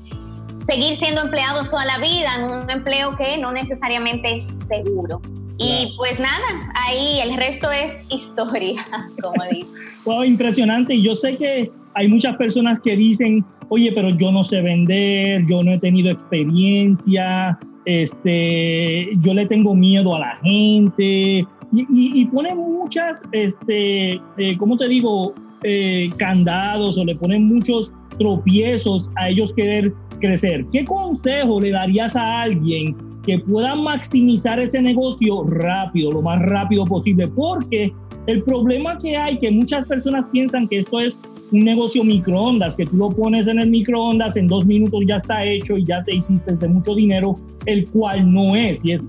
seguir 0.68 0.96
siendo 0.98 1.22
empleados 1.22 1.70
toda 1.70 1.86
la 1.86 1.98
vida 1.98 2.36
en 2.38 2.44
un 2.44 2.70
empleo 2.70 3.16
que 3.16 3.38
no 3.38 3.52
necesariamente 3.52 4.34
es 4.34 4.48
seguro. 4.68 5.22
Y 5.60 5.96
pues 5.98 6.20
nada, 6.20 6.72
ahí 6.88 7.20
el 7.24 7.36
resto 7.36 7.72
es 7.72 8.06
historia, 8.12 8.86
como 9.22 9.44
digo. 9.50 9.70
wow, 10.06 10.24
impresionante. 10.24 10.94
Y 10.94 11.02
yo 11.02 11.16
sé 11.16 11.36
que 11.36 11.72
hay 11.96 12.08
muchas 12.08 12.36
personas 12.38 12.80
que 12.84 12.96
dicen, 12.96 13.44
oye, 13.70 13.92
pero 13.94 14.10
yo 14.18 14.32
no 14.32 14.44
sé 14.44 14.62
vender, 14.62 15.46
yo 15.48 15.64
no 15.64 15.72
he 15.72 15.80
tenido 15.80 16.12
experiencia, 16.12 17.58
este, 17.86 19.10
yo 19.20 19.34
le 19.34 19.46
tengo 19.48 19.74
miedo 19.74 20.16
a 20.16 20.20
la 20.20 20.36
gente. 20.44 21.48
Y, 21.74 21.86
y, 22.22 22.26
ponen 22.26 22.58
muchas, 22.58 23.24
este, 23.32 24.14
eh, 24.38 24.58
¿cómo 24.58 24.78
te 24.78 24.88
digo? 24.88 25.34
Eh, 25.64 26.12
candados 26.18 27.00
o 27.00 27.04
le 27.04 27.16
ponen 27.16 27.46
muchos 27.46 27.92
tropiezos 28.20 29.10
a 29.16 29.30
ellos 29.30 29.52
querer 29.54 29.92
crecer. 30.20 30.66
¿Qué 30.72 30.86
consejo 30.86 31.60
le 31.60 31.72
darías 31.72 32.16
a 32.16 32.42
alguien 32.42 32.96
que 33.26 33.40
pueda 33.40 33.76
maximizar 33.76 34.60
ese 34.60 34.82
negocio 34.82 35.44
rápido, 35.44 36.12
lo 36.12 36.22
más 36.22 36.42
rápido 36.42 36.86
posible? 36.86 37.28
Porque 37.28 37.94
el 38.28 38.44
problema 38.44 38.98
que 38.98 39.16
hay, 39.16 39.40
que 39.40 39.50
muchas 39.50 39.88
personas 39.88 40.26
piensan 40.28 40.68
que 40.68 40.80
esto 40.80 41.00
es 41.00 41.20
un 41.54 41.64
negocio 41.64 42.04
microondas, 42.04 42.76
que 42.76 42.86
tú 42.86 42.98
lo 42.98 43.10
pones 43.10 43.48
en 43.48 43.58
el 43.58 43.70
microondas, 43.70 44.36
en 44.36 44.50
dos 44.50 44.66
minutos 44.66 45.02
ya 45.08 45.16
está 45.16 45.46
hecho 45.46 45.78
y 45.78 45.86
ya 45.86 46.04
te 46.04 46.16
hiciste 46.16 46.52
de 46.52 46.68
mucho 46.68 46.94
dinero, 46.94 47.36
el 47.66 47.88
cual 47.90 48.32
no 48.32 48.54
es. 48.54 48.84
Y 48.84 48.92
es, 48.92 49.02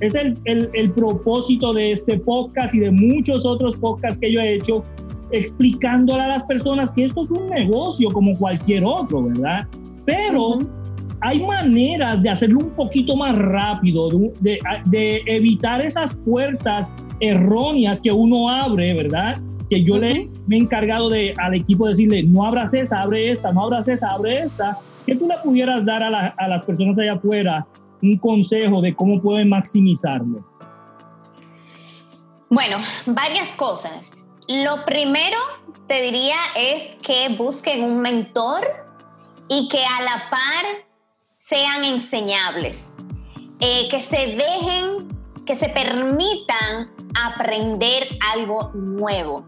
es 0.00 0.14
el, 0.14 0.38
el, 0.44 0.68
el 0.74 0.90
propósito 0.90 1.72
de 1.72 1.92
este 1.92 2.18
podcast 2.18 2.74
y 2.74 2.80
de 2.80 2.90
muchos 2.90 3.46
otros 3.46 3.76
podcasts 3.78 4.18
que 4.18 4.30
yo 4.30 4.40
he 4.40 4.56
hecho, 4.56 4.82
explicándole 5.30 6.22
a 6.22 6.28
las 6.28 6.44
personas 6.44 6.92
que 6.92 7.06
esto 7.06 7.24
es 7.24 7.30
un 7.30 7.48
negocio 7.48 8.10
como 8.12 8.36
cualquier 8.36 8.84
otro, 8.84 9.22
¿verdad? 9.22 9.66
Pero 10.06 10.58
hay 11.20 11.42
maneras 11.42 12.22
de 12.22 12.30
hacerlo 12.30 12.60
un 12.60 12.70
poquito 12.70 13.16
más 13.16 13.36
rápido, 13.36 14.08
de, 14.40 14.58
de, 14.86 15.22
evitar 15.26 15.80
esas 15.80 16.14
puertas 16.14 16.94
erróneas 17.20 18.00
que 18.00 18.12
uno 18.12 18.48
abre, 18.48 18.94
¿verdad? 18.94 19.38
Que 19.68 19.82
yo 19.82 19.98
le 19.98 20.30
me 20.46 20.56
he 20.56 20.60
encargado 20.60 21.10
de, 21.10 21.34
al 21.38 21.54
equipo 21.54 21.88
decirle, 21.88 22.22
no 22.22 22.44
abras 22.44 22.72
esa, 22.74 23.02
abre 23.02 23.30
esta, 23.30 23.52
no 23.52 23.64
abras 23.64 23.88
esa, 23.88 24.12
abre 24.12 24.38
esta. 24.38 24.76
que 25.04 25.16
tú 25.16 25.26
le 25.26 25.36
pudieras 25.42 25.84
dar 25.84 26.02
a, 26.02 26.28
a 26.28 26.48
las 26.48 26.64
personas 26.64 26.98
allá 26.98 27.14
afuera 27.14 27.66
un 28.02 28.18
consejo 28.18 28.80
de 28.80 28.94
cómo 28.94 29.20
pueden 29.20 29.48
maximizarlo? 29.48 30.44
Bueno, 32.50 32.78
varias 33.06 33.52
cosas. 33.54 34.26
Lo 34.48 34.84
primero, 34.84 35.36
te 35.88 36.02
diría, 36.02 36.36
es 36.56 36.96
que 37.02 37.34
busquen 37.36 37.82
un 37.82 38.00
mentor 38.00 38.85
y 39.48 39.68
que 39.68 39.82
a 39.84 40.02
la 40.02 40.30
par 40.30 40.64
sean 41.38 41.84
enseñables, 41.84 43.04
eh, 43.60 43.88
que 43.90 44.00
se 44.00 44.36
dejen, 44.36 45.08
que 45.46 45.54
se 45.54 45.68
permitan 45.68 46.90
aprender 47.24 48.08
algo 48.34 48.70
nuevo. 48.74 49.44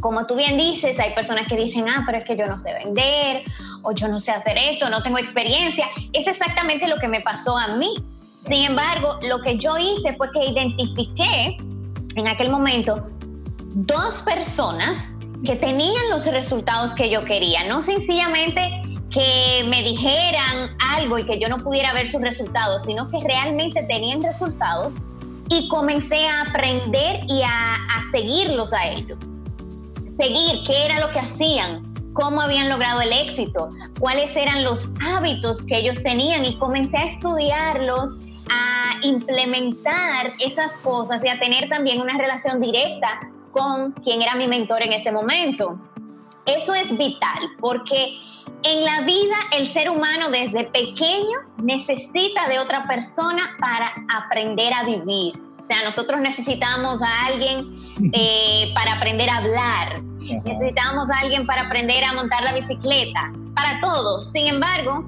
Como 0.00 0.26
tú 0.26 0.36
bien 0.36 0.58
dices, 0.58 0.98
hay 0.98 1.14
personas 1.14 1.46
que 1.46 1.56
dicen, 1.56 1.88
ah, 1.88 2.02
pero 2.04 2.18
es 2.18 2.24
que 2.24 2.36
yo 2.36 2.46
no 2.46 2.58
sé 2.58 2.74
vender, 2.74 3.44
o 3.82 3.92
yo 3.92 4.08
no 4.08 4.18
sé 4.18 4.32
hacer 4.32 4.58
esto, 4.58 4.90
no 4.90 5.02
tengo 5.02 5.18
experiencia. 5.18 5.88
Es 6.12 6.26
exactamente 6.26 6.86
lo 6.86 6.96
que 6.96 7.08
me 7.08 7.20
pasó 7.20 7.56
a 7.56 7.68
mí. 7.68 7.94
Sin 8.46 8.64
embargo, 8.64 9.18
lo 9.22 9.40
que 9.42 9.58
yo 9.58 9.78
hice 9.78 10.14
fue 10.16 10.30
que 10.32 10.50
identifiqué 10.50 11.56
en 12.16 12.28
aquel 12.28 12.50
momento 12.50 13.08
dos 13.74 14.22
personas 14.22 15.16
que 15.44 15.56
tenían 15.56 16.10
los 16.10 16.26
resultados 16.26 16.94
que 16.94 17.08
yo 17.08 17.24
quería, 17.24 17.64
no 17.68 17.80
sencillamente 17.82 18.91
que 19.12 19.64
me 19.68 19.82
dijeran 19.82 20.70
algo 20.96 21.18
y 21.18 21.24
que 21.24 21.38
yo 21.38 21.48
no 21.48 21.62
pudiera 21.62 21.92
ver 21.92 22.08
sus 22.08 22.20
resultados, 22.22 22.84
sino 22.84 23.08
que 23.10 23.20
realmente 23.20 23.82
tenían 23.82 24.22
resultados 24.22 24.96
y 25.48 25.68
comencé 25.68 26.26
a 26.26 26.42
aprender 26.42 27.20
y 27.28 27.42
a, 27.42 27.78
seguirlos 28.10 28.72
a 28.72 28.88
ellos. 28.88 29.18
Seguir 30.18 30.60
qué 30.66 30.84
era 30.84 31.00
lo 31.00 31.10
que 31.10 31.20
hacían, 31.20 31.94
cómo 32.14 32.40
habían 32.40 32.68
logrado 32.68 33.00
el 33.00 33.12
éxito, 33.12 33.68
cuáles 33.98 34.34
eran 34.36 34.64
los 34.64 34.86
hábitos 35.06 35.64
que 35.64 35.78
ellos 35.78 36.02
tenían 36.02 36.44
y 36.44 36.58
comencé 36.58 36.98
a 36.98 37.04
estudiarlos, 37.04 38.12
a 38.50 39.06
implementar 39.06 40.32
esas 40.44 40.78
cosas 40.78 41.22
y 41.24 41.28
a 41.28 41.38
tener 41.38 41.68
también 41.68 42.00
una 42.00 42.16
relación 42.18 42.60
directa 42.60 43.20
con 43.50 43.92
quien 43.92 44.22
era 44.22 44.34
mi 44.34 44.46
mentor 44.46 44.82
en 44.82 44.92
ese 44.92 45.12
momento. 45.12 45.78
Eso 46.46 46.74
es 46.74 46.96
vital 46.96 47.38
porque 47.60 48.18
en 48.64 48.84
la 48.84 49.00
vida 49.00 49.36
el 49.58 49.68
ser 49.68 49.90
humano 49.90 50.30
desde 50.30 50.64
pequeño 50.64 51.38
necesita 51.58 52.48
de 52.48 52.58
otra 52.58 52.86
persona 52.86 53.56
para 53.60 53.92
aprender 54.16 54.72
a 54.72 54.84
vivir. 54.84 55.34
O 55.58 55.62
sea, 55.62 55.82
nosotros 55.84 56.20
necesitamos 56.20 57.02
a 57.02 57.24
alguien 57.26 57.82
eh, 58.12 58.72
para 58.74 58.94
aprender 58.94 59.30
a 59.30 59.36
hablar, 59.36 60.02
necesitamos 60.20 61.10
a 61.10 61.20
alguien 61.20 61.46
para 61.46 61.62
aprender 61.62 62.04
a 62.04 62.12
montar 62.14 62.42
la 62.42 62.52
bicicleta, 62.52 63.32
para 63.54 63.80
todo. 63.80 64.24
Sin 64.24 64.46
embargo, 64.46 65.04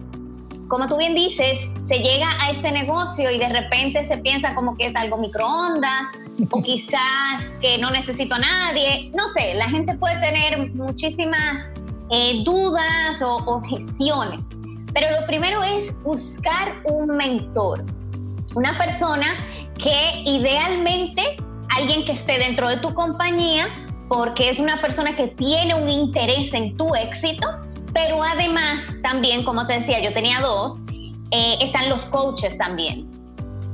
como 0.69 0.89
tú 0.89 0.97
bien 0.97 1.15
dices, 1.15 1.71
se 1.87 1.99
llega 1.99 2.27
a 2.41 2.51
este 2.51 2.73
negocio 2.73 3.31
y 3.31 3.39
de 3.39 3.49
repente 3.49 4.05
se 4.05 4.17
piensa 4.19 4.55
como 4.55 4.77
que 4.77 4.87
es 4.87 4.97
algo 4.97 5.19
microondas 5.19 6.09
o 6.51 6.63
quizás 6.63 7.49
que 7.61 7.79
no 7.79 7.91
necesito 7.91 8.35
a 8.35 8.39
nadie. 8.39 9.11
No 9.15 9.29
sé, 9.29 9.55
la 9.55 9.69
gente 9.69 9.95
puede 9.95 10.19
tener 10.21 10.73
muchísimas 10.75 11.73
eh, 12.14 12.42
dudas 12.44 13.21
o 13.23 13.37
objeciones. 13.47 14.50
Pero 14.92 15.21
lo 15.21 15.26
primero 15.26 15.62
es 15.62 16.00
buscar 16.02 16.83
un 16.85 17.09
mentor, 17.09 17.85
una 18.54 18.78
persona 18.78 19.26
que 19.76 20.23
idealmente 20.25 21.37
alguien 21.76 22.04
que 22.04 22.12
esté 22.12 22.38
dentro 22.38 22.68
de 22.68 22.76
tu 22.76 22.94
compañía 22.94 23.66
porque 24.09 24.50
es 24.50 24.61
una 24.61 24.80
persona 24.80 25.16
que 25.16 25.28
tiene 25.28 25.75
un 25.75 25.88
interés 25.88 26.54
en 26.54 26.76
tu 26.76 26.94
éxito 26.94 27.49
pero 27.94 28.23
además, 28.23 28.99
también, 29.02 29.44
como 29.44 29.66
te 29.66 29.75
decía, 29.75 30.00
yo 30.00 30.12
tenía 30.12 30.40
dos, 30.40 30.80
eh, 31.30 31.56
están 31.61 31.88
los 31.88 32.04
coaches 32.04 32.59
también. 32.59 33.11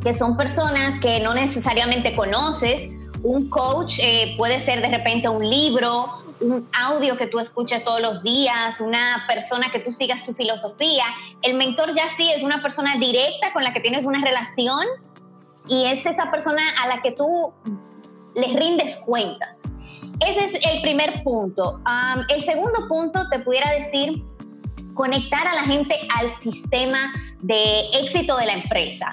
que 0.04 0.14
son 0.14 0.35
personas 0.35 0.99
que 0.99 1.20
no 1.20 1.35
necesariamente 1.35 2.16
conoces. 2.16 2.90
Un 3.23 3.50
coach 3.50 3.99
eh, 4.02 4.35
puede 4.38 4.59
ser 4.59 4.80
de 4.80 4.88
repente 4.88 5.28
un 5.28 5.47
libro, 5.47 6.20
un 6.40 6.68
audio 6.73 7.16
que 7.16 7.26
tú 7.26 7.38
escuchas 7.38 7.85
todos 7.85 8.00
los 8.00 8.23
días, 8.23 8.80
una 8.80 9.25
persona 9.28 9.70
que 9.70 9.80
tú 9.80 9.94
sigas 9.94 10.25
su 10.25 10.35
filosofía. 10.35 11.04
El 11.42 11.54
mentor 11.54 11.94
ya 11.94 12.09
sí 12.09 12.30
es 12.30 12.42
una 12.42 12.62
persona 12.62 12.97
directa 12.99 13.52
con 13.52 13.62
la 13.62 13.73
que 13.73 13.80
tienes 13.80 14.04
una 14.04 14.25
relación 14.25 14.87
y 15.68 15.87
es 15.87 16.06
esa 16.06 16.30
persona 16.30 16.62
a 16.82 16.88
la 16.88 17.02
que 17.02 17.12
tú 17.12 17.52
les 18.35 18.54
rindes 18.54 18.97
cuentas. 18.99 19.64
Ese 20.26 20.44
es 20.44 20.54
el 20.70 20.82
primer 20.82 21.23
punto. 21.23 21.80
el 22.28 22.44
segundo 22.44 22.88
punto 22.88 23.28
te 23.28 23.38
pudiera 23.40 23.70
decir 23.73 24.23
conectar 24.94 25.47
a 25.47 25.54
la 25.54 25.62
gente 25.62 25.97
al 26.18 26.30
sistema 26.30 27.12
de 27.40 27.80
éxito 28.02 28.37
de 28.37 28.47
la 28.47 28.54
empresa. 28.54 29.11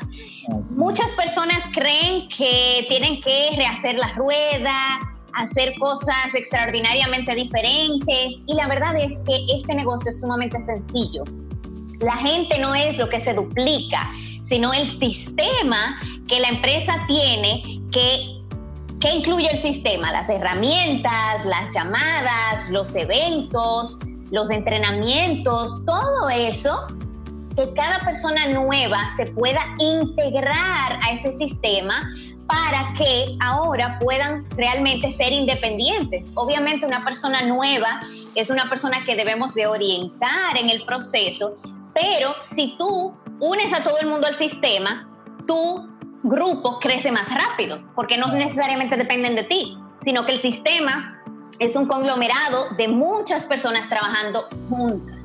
Muchas 0.75 1.11
personas 1.13 1.63
creen 1.73 2.27
que 2.29 2.85
tienen 2.89 3.21
que 3.21 3.51
rehacer 3.55 3.95
la 3.95 4.11
rueda, 4.13 4.99
hacer 5.37 5.73
cosas 5.79 6.33
extraordinariamente 6.33 7.33
diferentes 7.35 8.43
y 8.47 8.53
la 8.55 8.67
verdad 8.67 8.95
es 8.97 9.19
que 9.25 9.45
este 9.55 9.75
negocio 9.75 10.11
es 10.11 10.21
sumamente 10.21 10.61
sencillo. 10.61 11.23
La 11.99 12.17
gente 12.17 12.59
no 12.59 12.75
es 12.75 12.97
lo 12.97 13.09
que 13.09 13.19
se 13.19 13.33
duplica, 13.33 14.11
sino 14.41 14.73
el 14.73 14.87
sistema 14.87 15.99
que 16.27 16.39
la 16.39 16.49
empresa 16.49 16.93
tiene 17.07 17.79
que 17.91 18.37
¿Qué 18.99 19.11
incluye 19.11 19.47
el 19.51 19.61
sistema? 19.61 20.11
Las 20.11 20.27
herramientas, 20.27 21.45
las 21.45 21.71
llamadas, 21.71 22.67
los 22.71 22.95
eventos, 22.95 23.95
los 24.31 24.49
entrenamientos, 24.49 25.85
todo 25.85 26.29
eso, 26.29 26.87
que 27.55 27.71
cada 27.75 27.99
persona 27.99 28.47
nueva 28.47 29.07
se 29.15 29.27
pueda 29.27 29.59
integrar 29.77 30.97
a 31.03 31.11
ese 31.11 31.31
sistema 31.31 32.09
para 32.47 32.93
que 32.93 33.37
ahora 33.41 33.97
puedan 33.99 34.47
realmente 34.51 35.11
ser 35.11 35.33
independientes. 35.33 36.31
Obviamente 36.35 36.85
una 36.85 37.03
persona 37.03 37.41
nueva 37.41 38.01
es 38.35 38.49
una 38.49 38.69
persona 38.69 39.03
que 39.05 39.15
debemos 39.15 39.53
de 39.53 39.67
orientar 39.67 40.57
en 40.57 40.69
el 40.69 40.85
proceso, 40.85 41.57
pero 41.93 42.35
si 42.39 42.75
tú 42.77 43.13
unes 43.39 43.73
a 43.73 43.83
todo 43.83 43.99
el 43.99 44.07
mundo 44.07 44.27
al 44.27 44.37
sistema, 44.37 45.09
tu 45.45 45.89
grupo 46.23 46.79
crece 46.79 47.11
más 47.11 47.29
rápido, 47.33 47.79
porque 47.95 48.17
no 48.17 48.27
necesariamente 48.27 48.97
dependen 48.97 49.35
de 49.35 49.43
ti, 49.43 49.77
sino 50.01 50.25
que 50.25 50.33
el 50.33 50.41
sistema 50.41 51.21
es 51.59 51.75
un 51.75 51.87
conglomerado 51.87 52.69
de 52.77 52.87
muchas 52.87 53.45
personas 53.45 53.89
trabajando 53.89 54.43
juntas. 54.69 55.17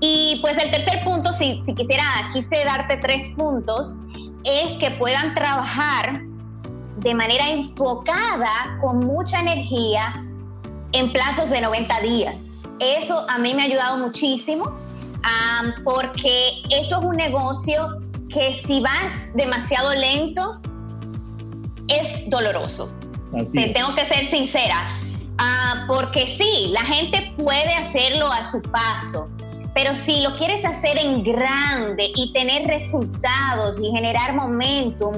Y 0.00 0.38
pues 0.40 0.56
el 0.62 0.70
tercer 0.70 1.04
punto, 1.04 1.32
si, 1.32 1.62
si 1.66 1.74
quisiera, 1.74 2.04
quise 2.32 2.64
darte 2.64 2.96
tres 2.96 3.30
puntos, 3.30 3.96
es 4.44 4.72
que 4.78 4.90
puedan 4.92 5.34
trabajar 5.34 6.22
de 7.00 7.14
manera 7.14 7.50
enfocada, 7.50 8.78
con 8.80 9.00
mucha 9.00 9.40
energía, 9.40 10.24
en 10.92 11.12
plazos 11.12 11.50
de 11.50 11.60
90 11.60 12.00
días. 12.00 12.62
Eso 12.78 13.26
a 13.28 13.38
mí 13.38 13.54
me 13.54 13.62
ha 13.62 13.64
ayudado 13.66 13.98
muchísimo 13.98 14.70
porque 15.84 16.62
esto 16.70 16.98
es 16.98 17.04
un 17.04 17.16
negocio 17.16 18.00
que 18.28 18.54
si 18.54 18.80
vas 18.80 19.34
demasiado 19.34 19.94
lento 19.94 20.60
es 21.88 22.28
doloroso. 22.30 22.88
Te 23.52 23.68
tengo 23.68 23.94
que 23.94 24.04
ser 24.06 24.26
sincera, 24.26 24.88
ah, 25.38 25.84
porque 25.86 26.26
sí, 26.26 26.72
la 26.72 26.82
gente 26.82 27.32
puede 27.36 27.74
hacerlo 27.74 28.26
a 28.32 28.44
su 28.44 28.60
paso, 28.62 29.28
pero 29.74 29.94
si 29.94 30.20
lo 30.22 30.36
quieres 30.36 30.64
hacer 30.64 30.98
en 30.98 31.22
grande 31.22 32.10
y 32.16 32.32
tener 32.32 32.66
resultados 32.66 33.80
y 33.80 33.90
generar 33.90 34.34
momentum, 34.34 35.12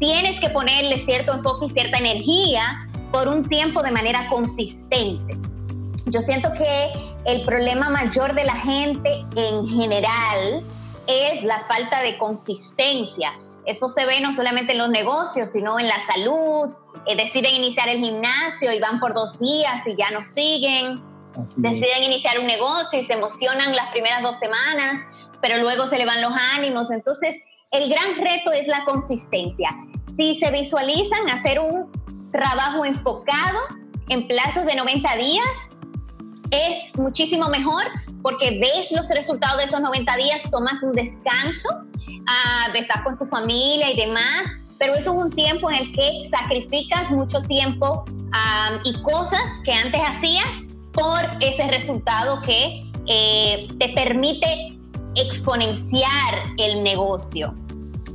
tienes 0.00 0.40
que 0.40 0.50
ponerle 0.50 0.98
cierto 0.98 1.34
enfoque 1.34 1.66
y 1.66 1.68
cierta 1.68 1.98
energía 1.98 2.88
por 3.12 3.28
un 3.28 3.48
tiempo 3.48 3.82
de 3.82 3.92
manera 3.92 4.28
consistente. 4.28 5.36
Yo 6.06 6.20
siento 6.20 6.52
que 6.54 6.92
el 7.26 7.42
problema 7.42 7.90
mayor 7.90 8.34
de 8.34 8.44
la 8.44 8.56
gente 8.56 9.24
en 9.36 9.68
general 9.68 10.62
es 11.06 11.44
la 11.44 11.60
falta 11.68 12.00
de 12.02 12.16
consistencia. 12.18 13.38
Eso 13.66 13.88
se 13.88 14.06
ve 14.06 14.20
no 14.20 14.32
solamente 14.32 14.72
en 14.72 14.78
los 14.78 14.88
negocios, 14.88 15.50
sino 15.50 15.78
en 15.78 15.86
la 15.86 16.00
salud. 16.00 16.70
Eh, 17.06 17.16
deciden 17.16 17.54
iniciar 17.54 17.88
el 17.88 17.98
gimnasio 18.02 18.72
y 18.72 18.80
van 18.80 18.98
por 18.98 19.12
dos 19.14 19.38
días 19.38 19.86
y 19.86 19.96
ya 19.96 20.10
no 20.10 20.24
siguen. 20.24 21.02
deciden 21.56 22.04
iniciar 22.04 22.40
un 22.40 22.46
negocio 22.46 22.98
y 22.98 23.02
se 23.02 23.12
emocionan 23.12 23.76
las 23.76 23.90
primeras 23.92 24.22
dos 24.22 24.38
semanas, 24.38 25.00
pero 25.42 25.58
luego 25.58 25.86
se 25.86 25.98
le 25.98 26.06
van 26.06 26.22
los 26.22 26.32
ánimos. 26.56 26.90
Entonces, 26.90 27.36
el 27.72 27.88
gran 27.88 28.16
reto 28.16 28.50
es 28.52 28.66
la 28.66 28.84
consistencia. 28.84 29.76
Si 30.16 30.34
se 30.34 30.50
visualizan 30.50 31.28
hacer 31.30 31.60
un 31.60 31.90
trabajo 32.32 32.84
enfocado 32.84 33.58
en 34.08 34.26
plazos 34.26 34.66
de 34.66 34.74
90 34.74 35.16
días, 35.16 35.70
es 36.50 36.96
muchísimo 36.98 37.48
mejor 37.48 37.84
porque 38.22 38.58
ves 38.60 38.90
los 38.92 39.08
resultados 39.10 39.58
de 39.58 39.64
esos 39.64 39.80
90 39.80 40.16
días, 40.16 40.42
tomas 40.50 40.82
un 40.82 40.92
descanso, 40.92 41.68
uh, 41.96 42.76
estás 42.76 43.02
con 43.02 43.16
tu 43.16 43.26
familia 43.26 43.92
y 43.92 43.96
demás, 43.96 44.48
pero 44.78 44.94
eso 44.94 45.12
es 45.12 45.26
un 45.26 45.32
tiempo 45.32 45.70
en 45.70 45.76
el 45.76 45.92
que 45.92 46.24
sacrificas 46.28 47.10
mucho 47.10 47.40
tiempo 47.42 48.04
y 48.84 49.02
cosas 49.02 49.60
que 49.64 49.72
antes 49.72 50.00
hacías 50.08 50.62
por 50.92 51.20
ese 51.40 51.68
resultado 51.68 52.40
que 52.42 52.90
eh, 53.06 53.68
te 53.78 53.88
permite 53.90 54.79
exponenciar 55.16 56.42
el 56.58 56.82
negocio. 56.82 57.54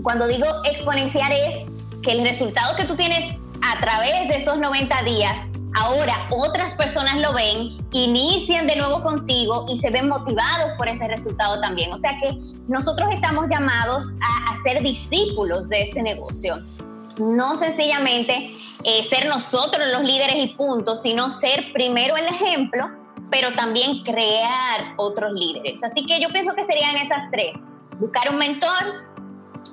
Cuando 0.03 0.27
digo 0.27 0.45
exponenciar 0.65 1.31
es 1.31 1.65
que 2.01 2.11
el 2.11 2.23
resultado 2.23 2.75
que 2.75 2.85
tú 2.85 2.95
tienes 2.95 3.35
a 3.61 3.79
través 3.79 4.27
de 4.29 4.37
esos 4.37 4.59
90 4.59 5.03
días, 5.03 5.33
ahora 5.75 6.27
otras 6.31 6.75
personas 6.75 7.17
lo 7.17 7.33
ven, 7.33 7.77
inician 7.91 8.67
de 8.67 8.75
nuevo 8.75 9.01
contigo 9.01 9.65
y 9.69 9.77
se 9.79 9.89
ven 9.89 10.07
motivados 10.07 10.71
por 10.77 10.87
ese 10.87 11.07
resultado 11.07 11.59
también. 11.61 11.91
O 11.93 11.97
sea 11.97 12.17
que 12.19 12.35
nosotros 12.67 13.09
estamos 13.11 13.47
llamados 13.49 14.13
a, 14.21 14.55
ser 14.57 14.81
discípulos 14.81 15.69
de 15.69 15.83
este 15.83 16.01
negocio. 16.01 16.57
No 17.17 17.55
sencillamente 17.55 18.51
eh, 18.83 19.03
ser 19.03 19.27
nosotros 19.27 19.87
los 19.91 20.03
líderes 20.03 20.35
y 20.37 20.47
puntos, 20.55 21.03
sino 21.03 21.29
ser 21.29 21.71
primero 21.71 22.17
el 22.17 22.25
ejemplo 22.25 23.04
pero 23.31 23.53
también 23.53 24.03
crear 24.03 24.93
otros 24.97 25.31
líderes. 25.33 25.83
Así 25.83 26.05
que 26.05 26.19
yo 26.21 26.29
pienso 26.29 26.53
que 26.55 26.63
serían 26.63 26.95
esas 26.97 27.29
tres. 27.31 27.53
Buscar 27.99 28.31
un 28.31 28.37
mentor, 28.37 29.05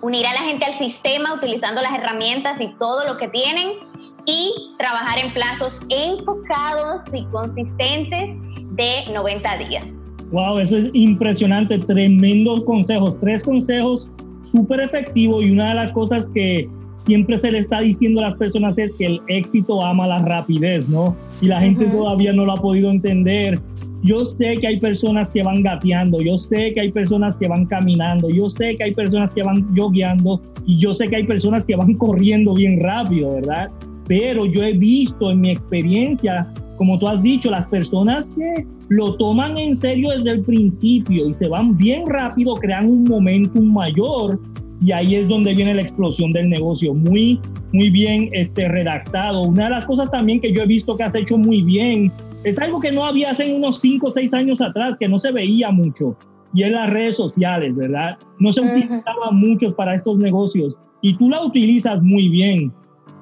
unir 0.01 0.27
a 0.27 0.33
la 0.33 0.41
gente 0.41 0.65
al 0.65 0.75
sistema 0.75 1.35
utilizando 1.35 1.83
las 1.83 1.93
herramientas 1.93 2.61
y 2.61 2.69
todo 2.79 3.07
lo 3.07 3.17
que 3.17 3.29
tienen 3.29 3.79
y 4.27 4.53
trabajar 4.79 5.19
en 5.19 5.31
plazos 5.33 5.83
enfocados 5.89 7.13
y 7.13 7.25
consistentes 7.27 8.31
de 8.71 9.13
90 9.13 9.59
días. 9.59 9.95
Wow, 10.31 10.59
eso 10.59 10.79
es 10.79 10.91
impresionante, 10.95 11.79
tremendos 11.79 12.65
consejos, 12.65 13.15
tres 13.21 13.45
consejos 13.45 14.09
súper 14.45 14.81
efectivos 14.81 15.45
y 15.45 15.51
una 15.51 15.71
de 15.71 15.75
las 15.75 15.93
cosas 15.93 16.29
que 16.29 16.69
siempre 17.05 17.37
se 17.37 17.53
le 17.53 17.59
está 17.59 17.81
diciendo 17.81 18.21
a 18.21 18.31
las 18.31 18.39
personas 18.39 18.79
es 18.79 18.95
que 18.95 19.07
el 19.07 19.21
éxito 19.29 19.85
ama 19.85 20.07
la 20.07 20.21
rapidez, 20.21 20.89
¿no? 20.89 21.17
Y 21.41 21.47
la 21.47 21.61
gente 21.61 21.87
todavía 21.87 22.33
no 22.33 22.45
lo 22.45 22.53
ha 22.53 22.61
podido 22.61 22.91
entender. 22.91 23.59
Yo 24.03 24.25
sé 24.25 24.55
que 24.61 24.67
hay 24.67 24.81
personas 24.81 25.31
que 25.31 25.43
van 25.43 25.63
gateando, 25.63 26.21
yo 26.21 26.37
sé 26.37 26.73
que 26.75 26.81
hay 26.81 26.91
personas 26.91 27.37
que 27.37 27.47
van 27.47 27.67
caminando, 27.67 28.29
yo 28.31 28.49
sé 28.51 28.75
que 28.77 28.85
hay 28.85 28.95
personas 28.95 29.33
que 29.33 29.45
van 29.45 29.65
yogueando 29.75 30.41
y 30.67 30.77
yo 30.79 30.93
sé 30.93 31.07
que 31.09 31.17
hay 31.17 31.25
personas 31.25 31.65
que 31.65 31.77
van 31.77 31.95
corriendo 31.99 32.55
bien 32.55 32.81
rápido, 32.81 33.33
¿verdad? 33.35 33.71
Pero 34.09 34.47
yo 34.47 34.63
he 34.65 34.73
visto 34.73 35.31
en 35.31 35.41
mi 35.41 35.51
experiencia, 35.51 36.47
como 36.77 36.99
tú 36.99 37.07
has 37.07 37.23
dicho, 37.23 37.49
las 37.49 37.69
personas 37.69 38.29
que 38.31 38.67
lo 38.89 39.15
toman 39.15 39.57
en 39.57 39.77
serio 39.77 40.11
desde 40.11 40.31
el 40.31 40.41
principio 40.43 41.29
y 41.29 41.33
se 41.33 41.47
van 41.47 41.77
bien 41.77 42.05
rápido, 42.07 42.55
crean 42.55 42.89
un 42.89 43.05
momentum 43.05 43.73
mayor 43.73 44.39
y 44.83 44.91
ahí 44.93 45.15
es 45.15 45.29
donde 45.29 45.55
viene 45.55 45.75
la 45.75 45.83
explosión 45.83 46.33
del 46.33 46.51
negocio. 46.51 46.93
Muy, 46.93 47.41
muy 47.73 47.91
bien 47.91 48.29
este, 48.33 48.69
redactado. 48.69 49.43
Una 49.43 49.65
de 49.65 49.71
las 49.71 49.85
cosas 49.85 50.11
también 50.11 50.41
que 50.41 50.53
yo 50.53 50.63
he 50.63 50.67
visto 50.67 50.97
que 50.97 51.05
has 51.05 51.15
hecho 51.15 51.39
muy 51.39 51.63
bien 51.63 52.11
es 52.45 52.59
algo 52.59 52.81
que 52.81 52.91
no 52.91 53.05
había 53.05 53.31
hace 53.31 53.55
unos 53.55 53.81
5 53.81 54.09
o 54.09 54.13
6 54.13 54.35
años 54.35 54.61
atrás, 54.61 54.99
que 54.99 55.07
no 55.07 55.21
se 55.21 55.31
veía 55.31 55.71
mucho, 55.71 56.17
y 56.53 56.65
es 56.65 56.73
las 56.73 56.91
redes 56.91 57.17
sociales, 57.17 57.77
¿verdad? 57.77 58.19
No 58.41 58.53
se 58.53 58.63
utilizaban 58.63 59.37
muchos 59.37 59.73
para 59.75 59.95
estos 59.95 60.19
negocios 60.19 60.77
y 61.01 61.17
tú 61.17 61.31
la 61.31 61.41
utilizas 61.45 62.03
muy 62.03 62.29
bien. 62.29 62.73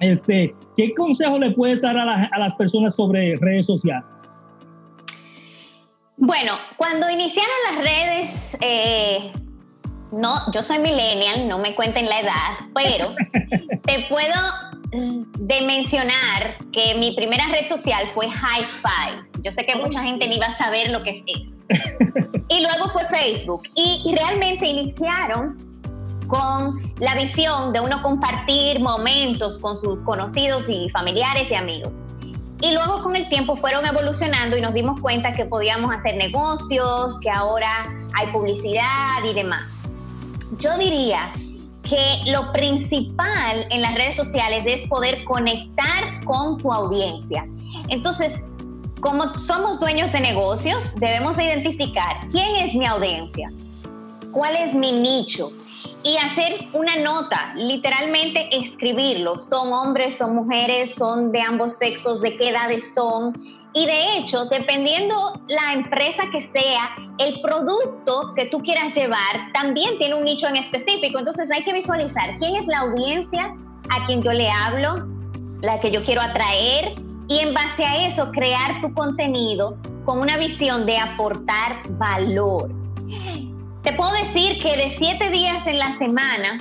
Este, 0.01 0.55
¿Qué 0.77 0.95
consejo 0.95 1.39
le 1.39 1.51
puedes 1.51 1.83
dar 1.83 1.99
a, 1.99 2.25
a 2.25 2.39
las 2.39 2.55
personas 2.55 2.97
sobre 2.97 3.37
redes 3.37 3.67
sociales? 3.67 4.07
Bueno, 6.17 6.53
cuando 6.79 7.11
iniciaron 7.11 7.57
las 7.71 7.79
redes, 7.79 8.59
eh, 8.63 9.33
no, 10.13 10.53
yo 10.53 10.63
soy 10.63 10.79
millennial, 10.79 11.49
no 11.49 11.59
me 11.59 11.75
cuenten 11.75 12.09
la 12.09 12.21
edad, 12.21 12.59
pero 12.75 13.15
te 13.87 14.07
puedo 14.09 14.35
de 14.93 15.61
mencionar 15.63 16.57
que 16.73 16.97
mi 16.97 17.13
primera 17.15 17.45
red 17.47 17.69
social 17.69 18.09
fue 18.13 18.29
High 18.29 18.65
Five. 18.65 19.43
Yo 19.43 19.53
sé 19.53 19.65
que 19.65 19.77
mucha 19.77 20.03
gente 20.03 20.27
ni 20.27 20.39
va 20.39 20.47
a 20.47 20.57
saber 20.57 20.91
lo 20.91 21.03
que 21.03 21.11
es 21.11 21.23
eso. 21.27 21.57
Y 22.49 22.63
luego 22.63 22.89
fue 22.89 23.05
Facebook. 23.07 23.63
Y, 23.77 24.13
realmente 24.13 24.67
iniciaron 24.67 25.57
con 26.27 26.83
la 26.99 27.15
visión 27.15 27.73
de 27.73 27.79
uno 27.79 28.03
compartir 28.03 28.81
momentos 28.81 29.61
con 29.61 29.77
sus 29.77 30.03
conocidos 30.03 30.69
y 30.69 30.91
familiares 30.91 31.49
y 31.49 31.55
amigos. 31.55 32.03
Y 32.61 32.73
luego 32.73 33.01
con 33.03 33.15
el 33.15 33.29
tiempo 33.29 33.55
fueron 33.55 33.87
evolucionando 33.87 34.57
y 34.57 34.61
nos 34.61 34.75
dimos 34.75 35.01
cuenta 35.01 35.33
que 35.33 35.45
podíamos 35.45 35.95
hacer 35.95 36.17
negocios, 36.17 37.21
que 37.21 37.31
ahora 37.31 37.89
hay 38.15 38.27
publicidad 38.33 39.25
y 39.25 39.33
demás. 39.33 39.80
Yo 40.59 40.77
diría 40.79 41.33
que 41.83 42.31
lo 42.31 42.53
principal 42.53 43.67
en 43.71 43.83
las 43.83 43.95
redes 43.95 44.17
sociales 44.17 44.65
es 44.67 44.87
poder 44.89 45.25
conectar 45.25 46.25
con 46.25 46.59
tu 46.59 46.73
audiencia. 46.73 47.47
Entonces, 47.89 48.45
como 49.01 49.39
somos 49.39 49.81
dueños 49.81 50.13
de 50.13 50.21
negocios, 50.21 50.95
debemos 50.97 51.39
identificar 51.39 52.29
quién 52.31 52.57
es 52.57 52.75
mi 52.75 52.87
audiencia, 52.87 53.51
cuál 54.31 54.57
es 54.57 54.75
mi 54.75 54.93
nicho 54.93 55.51
y 56.03 56.17
hacer 56.19 56.69
una 56.73 56.97
nota, 56.97 57.55
literalmente 57.57 58.49
escribirlo. 58.57 59.39
Son 59.39 59.73
hombres, 59.73 60.17
son 60.17 60.35
mujeres, 60.35 60.95
son 60.95 61.33
de 61.33 61.41
ambos 61.41 61.75
sexos, 61.75 62.21
de 62.21 62.37
qué 62.37 62.49
edades 62.49 62.95
son. 62.95 63.35
Y 63.73 63.87
de 63.87 64.19
hecho, 64.19 64.47
dependiendo 64.47 65.41
la 65.49 65.75
empresa 65.75 66.25
que 66.33 66.41
sea, 66.41 66.97
el 67.19 67.41
producto 67.41 68.33
que 68.35 68.47
tú 68.47 68.61
quieras 68.63 68.95
llevar 68.95 69.53
también 69.53 69.97
tiene 69.99 70.15
un 70.15 70.25
nicho 70.25 70.49
en 70.49 70.57
específico. 70.57 71.19
Entonces 71.19 71.51
hay 71.51 71.63
que 71.63 71.73
visualizar 71.73 72.37
quién 72.39 72.57
es 72.57 72.67
la 72.67 72.81
audiencia 72.81 73.55
a 73.91 74.07
quien 74.07 74.23
yo 74.23 74.33
le 74.33 74.49
hablo, 74.51 75.07
la 75.63 75.79
que 75.79 75.91
yo 75.91 76.05
quiero 76.05 76.21
atraer 76.21 77.01
y 77.29 77.39
en 77.39 77.55
base 77.55 77.85
a 77.85 78.07
eso 78.07 78.31
crear 78.33 78.81
tu 78.81 78.93
contenido 78.93 79.79
con 80.05 80.19
una 80.19 80.37
visión 80.37 80.85
de 80.85 80.99
aportar 80.99 81.89
valor. 81.91 82.73
Te 83.85 83.93
puedo 83.93 84.11
decir 84.13 84.61
que 84.61 84.77
de 84.77 84.91
siete 84.99 85.31
días 85.31 85.67
en 85.69 85.79
la 85.79 85.93
semana, 85.93 86.61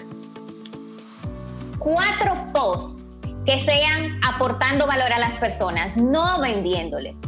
cuatro 1.80 2.36
posts 2.54 2.99
que 3.46 3.60
sean 3.60 4.20
aportando 4.28 4.86
valor 4.88 5.12
a 5.14 5.20
las 5.20 5.38
personas, 5.38 5.98
no 5.98 6.40
vendiéndoles. 6.40 7.22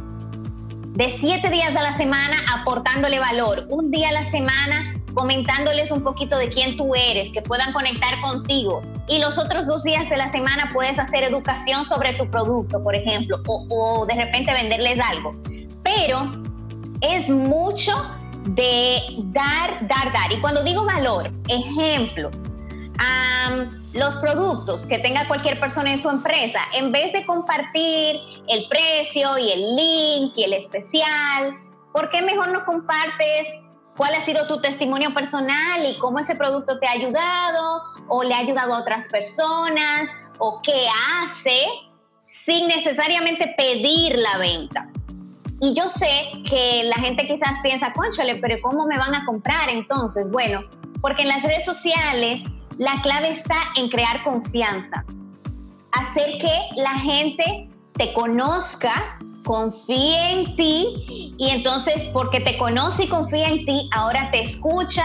De 0.94 1.10
siete 1.10 1.50
días 1.50 1.76
a 1.76 1.82
la 1.82 1.94
semana 1.94 2.36
aportándole 2.60 3.20
valor, 3.20 3.66
un 3.70 3.92
día 3.92 4.10
a 4.10 4.12
la 4.12 4.30
semana 4.30 4.94
comentándoles 5.14 5.92
un 5.92 6.04
poquito 6.04 6.38
de 6.38 6.50
quién 6.50 6.78
tú 6.78 6.94
eres, 6.96 7.32
que 7.32 7.42
puedan 7.42 7.74
conectar 7.74 8.20
contigo. 8.22 8.82
Y 9.08 9.20
los 9.20 9.38
otros 9.38 9.68
dos 9.68 9.84
días 9.84 10.10
de 10.10 10.18
la 10.18 10.32
semana 10.32 10.70
puedes 10.74 10.98
hacer 11.00 11.24
educación 11.24 11.86
sobre 11.86 12.14
tu 12.14 12.30
producto, 12.30 12.82
por 12.84 12.96
ejemplo, 12.96 13.42
o, 13.46 14.06
de 14.06 14.16
repente 14.16 14.54
venderles 14.54 15.00
algo. 15.00 15.36
Pero 15.84 16.42
es 17.02 17.30
mucho 17.30 17.94
de 18.46 19.00
dar, 19.26 19.88
dar, 19.88 20.14
dar. 20.14 20.32
Y 20.32 20.38
cuando 20.38 20.64
digo 20.64 20.86
valor, 20.86 21.32
ejemplo, 21.48 22.32
los 23.94 24.16
productos 24.18 24.86
que 24.86 25.00
tenga 25.00 25.28
cualquier 25.28 25.60
persona 25.60 25.92
en 25.92 26.02
su 26.02 26.10
empresa, 26.10 26.60
en 26.74 26.92
vez 26.92 27.12
de 27.14 27.26
compartir 27.26 28.18
el 28.48 28.66
precio 28.70 29.38
y 29.38 29.52
el 29.52 29.76
link 29.76 30.34
y 30.38 30.44
el 30.44 30.54
especial, 30.54 31.58
¿por 31.92 32.10
qué 32.10 32.22
mejor 32.22 32.50
no 32.52 32.66
compartes 32.66 33.48
cuál 33.98 34.16
ha 34.16 34.22
sido 34.22 34.48
tu 34.48 34.62
testimonio 34.62 35.14
personal 35.14 35.86
y 35.86 35.98
cómo 36.00 36.20
ese 36.20 36.36
producto 36.36 36.80
te 36.80 36.88
ha 36.88 36.92
ayudado 36.92 37.84
o 38.08 38.24
le 38.24 38.34
ha 38.34 38.40
ayudado 38.40 38.74
a 38.74 38.80
otras 38.80 39.10
personas 39.10 40.10
o 40.38 40.62
qué 40.64 40.88
hace 41.22 41.60
sin 42.26 42.68
necesariamente 42.68 43.54
pedir 43.58 44.18
la 44.18 44.38
venta. 44.38 44.90
Y 45.60 45.76
yo 45.76 45.90
sé 45.90 46.32
que 46.50 46.84
la 46.86 46.96
gente 46.96 47.28
quizás 47.28 47.60
piensa, 47.62 47.94
conchale, 47.94 48.38
pero 48.38 48.58
¿cómo 48.64 48.88
me 48.88 48.98
van 48.98 49.14
a 49.14 49.26
comprar 49.26 49.70
entonces? 49.70 50.32
Bueno, 50.32 50.62
porque 51.02 51.22
en 51.24 51.28
las 51.28 51.44
redes 51.44 51.66
sociales 51.66 52.46
la 52.78 53.02
clave 53.02 53.30
está 53.30 53.58
en 53.76 53.90
crear 53.90 54.24
confianza, 54.24 55.04
hacer 55.92 56.38
que 56.40 56.82
la 56.82 57.00
gente 57.00 57.70
te 57.94 58.14
conozca 58.14 59.18
confía 59.44 60.32
en 60.32 60.56
ti 60.56 61.36
y 61.38 61.50
entonces 61.50 62.10
porque 62.14 62.40
te 62.40 62.58
conoce 62.58 63.04
y 63.04 63.08
confía 63.08 63.50
en 63.50 63.66
ti, 63.66 63.90
ahora 63.94 64.30
te 64.32 64.42
escucha, 64.42 65.04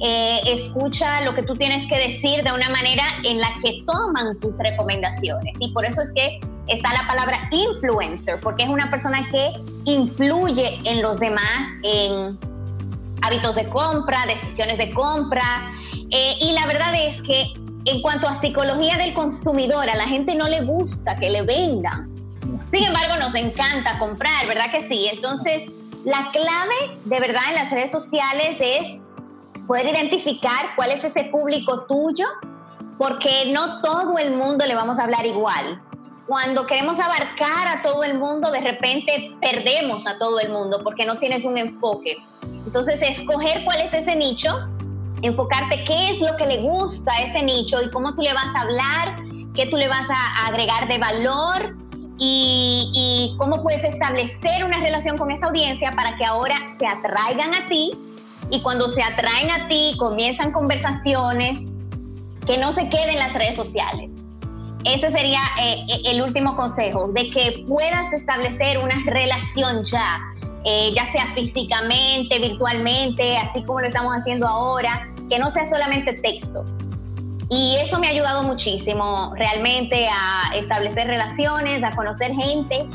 eh, 0.00 0.40
escucha 0.46 1.22
lo 1.22 1.34
que 1.34 1.42
tú 1.42 1.56
tienes 1.56 1.86
que 1.86 1.96
decir 1.96 2.42
de 2.42 2.52
una 2.52 2.68
manera 2.70 3.04
en 3.24 3.40
la 3.40 3.48
que 3.62 3.82
toman 3.86 4.38
tus 4.40 4.58
recomendaciones. 4.58 5.56
Y 5.60 5.72
por 5.72 5.84
eso 5.84 6.02
es 6.02 6.12
que 6.12 6.40
está 6.68 6.92
la 6.92 7.06
palabra 7.08 7.48
influencer, 7.50 8.36
porque 8.42 8.64
es 8.64 8.70
una 8.70 8.90
persona 8.90 9.26
que 9.30 9.52
influye 9.84 10.80
en 10.84 11.02
los 11.02 11.18
demás 11.18 11.66
en 11.82 12.38
hábitos 13.22 13.54
de 13.54 13.68
compra, 13.68 14.24
decisiones 14.26 14.78
de 14.78 14.90
compra. 14.90 15.72
Eh, 16.10 16.34
y 16.40 16.52
la 16.52 16.66
verdad 16.66 16.94
es 16.94 17.22
que 17.22 17.52
en 17.84 18.02
cuanto 18.02 18.28
a 18.28 18.34
psicología 18.34 18.96
del 18.96 19.14
consumidor, 19.14 19.88
a 19.88 19.96
la 19.96 20.06
gente 20.06 20.34
no 20.34 20.48
le 20.48 20.62
gusta 20.62 21.16
que 21.16 21.30
le 21.30 21.42
vendan 21.42 22.18
sin 22.72 22.84
embargo, 22.84 23.16
nos 23.18 23.34
encanta 23.34 23.98
comprar, 23.98 24.46
¿verdad 24.46 24.70
que 24.70 24.82
sí? 24.82 25.08
Entonces, 25.12 25.70
la 26.04 26.28
clave 26.32 26.98
de 27.04 27.20
verdad 27.20 27.42
en 27.48 27.54
las 27.54 27.70
redes 27.70 27.90
sociales 27.90 28.58
es 28.60 29.00
poder 29.66 29.86
identificar 29.86 30.70
cuál 30.76 30.90
es 30.90 31.04
ese 31.04 31.24
público 31.24 31.86
tuyo, 31.86 32.26
porque 32.98 33.52
no 33.52 33.80
todo 33.80 34.18
el 34.18 34.34
mundo 34.34 34.66
le 34.66 34.74
vamos 34.74 34.98
a 34.98 35.04
hablar 35.04 35.24
igual. 35.24 35.80
Cuando 36.28 36.66
queremos 36.66 37.00
abarcar 37.00 37.68
a 37.68 37.80
todo 37.80 38.04
el 38.04 38.18
mundo, 38.18 38.50
de 38.50 38.60
repente 38.60 39.34
perdemos 39.40 40.06
a 40.06 40.18
todo 40.18 40.38
el 40.40 40.50
mundo 40.50 40.82
porque 40.84 41.06
no 41.06 41.16
tienes 41.16 41.46
un 41.46 41.56
enfoque. 41.56 42.18
Entonces, 42.66 43.00
escoger 43.00 43.64
cuál 43.64 43.80
es 43.80 43.94
ese 43.94 44.14
nicho, 44.14 44.50
enfocarte 45.22 45.82
qué 45.84 46.10
es 46.10 46.20
lo 46.20 46.36
que 46.36 46.44
le 46.44 46.60
gusta 46.60 47.10
a 47.14 47.22
ese 47.22 47.42
nicho 47.42 47.82
y 47.82 47.90
cómo 47.90 48.14
tú 48.14 48.20
le 48.20 48.34
vas 48.34 48.54
a 48.54 48.60
hablar, 48.60 49.22
qué 49.54 49.64
tú 49.70 49.78
le 49.78 49.88
vas 49.88 50.06
a 50.10 50.46
agregar 50.48 50.86
de 50.86 50.98
valor 50.98 51.78
y, 52.18 53.34
cómo 53.38 53.62
puedes 53.62 53.84
establecer 53.84 54.64
una 54.64 54.80
relación 54.80 55.16
con 55.16 55.30
esa 55.30 55.46
audiencia 55.46 55.94
para 55.96 56.14
que 56.18 56.26
ahora 56.26 56.56
se 56.78 56.86
atraigan 56.86 57.54
a 57.54 57.66
ti 57.68 57.92
y 58.50 58.60
cuando 58.60 58.86
se 58.90 59.02
atraen 59.02 59.50
a 59.50 59.66
ti 59.68 59.94
comienzan 59.98 60.52
conversaciones 60.52 61.68
que 62.44 62.58
no 62.58 62.74
se 62.74 62.90
queden 62.90 63.10
en 63.10 63.18
las 63.18 63.32
redes 63.32 63.56
sociales. 63.56 64.17
Ese 64.88 65.10
sería 65.10 65.40
eh, 65.60 65.84
eh, 65.88 66.00
el 66.06 66.22
último 66.22 66.56
consejo, 66.56 67.08
de 67.12 67.30
que 67.30 67.64
puedas 67.68 68.12
establecer 68.12 68.78
una 68.78 68.96
relación 69.06 69.84
ya, 69.84 70.20
eh, 70.64 70.90
ya 70.94 71.06
sea 71.06 71.26
físicamente, 71.34 72.38
virtualmente, 72.38 73.36
así 73.36 73.64
como 73.64 73.80
lo 73.80 73.86
estamos 73.86 74.14
haciendo 74.14 74.46
ahora, 74.46 75.08
que 75.28 75.38
no 75.38 75.50
sea 75.50 75.64
solamente 75.64 76.14
texto, 76.14 76.64
y 77.50 77.76
eso 77.76 77.98
me 77.98 78.08
ha 78.08 78.10
ayudado 78.10 78.42
muchísimo 78.42 79.32
realmente 79.36 80.06
a 80.08 80.54
establecer 80.54 81.06
relaciones, 81.06 81.82
a 81.82 81.96
conocer 81.96 82.32
gente. 82.32 82.86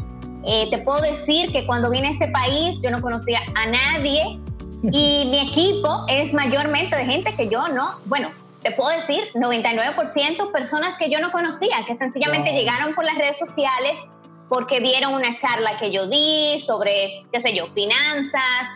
Eh, 0.45 0.67
te 0.69 0.77
puedo 0.79 1.01
decir 1.01 1.51
que 1.51 1.65
cuando 1.65 1.89
vine 1.89 2.07
a 2.07 2.11
este 2.11 2.27
país 2.27 2.79
yo 2.81 2.91
no 2.91 3.01
conocía 3.01 3.39
a 3.55 3.65
nadie 3.65 4.39
y 4.83 5.25
mi 5.31 5.39
equipo 5.39 6.05
es 6.09 6.33
mayormente 6.33 6.95
de 6.95 7.05
gente 7.05 7.33
que 7.33 7.47
yo 7.47 7.67
no, 7.69 7.95
bueno, 8.05 8.29
te 8.63 8.71
puedo 8.71 8.89
decir 8.97 9.19
99% 9.33 10.51
personas 10.51 10.97
que 10.97 11.09
yo 11.09 11.19
no 11.19 11.31
conocía, 11.31 11.83
que 11.85 11.95
sencillamente 11.95 12.53
llegaron 12.53 12.95
por 12.95 13.03
las 13.03 13.15
redes 13.15 13.37
sociales 13.37 14.07
porque 14.49 14.79
vieron 14.79 15.13
una 15.13 15.35
charla 15.35 15.77
que 15.79 15.91
yo 15.91 16.07
di 16.07 16.59
sobre, 16.59 17.25
qué 17.31 17.39
sé 17.39 17.55
yo, 17.55 17.65
finanzas 17.67 18.69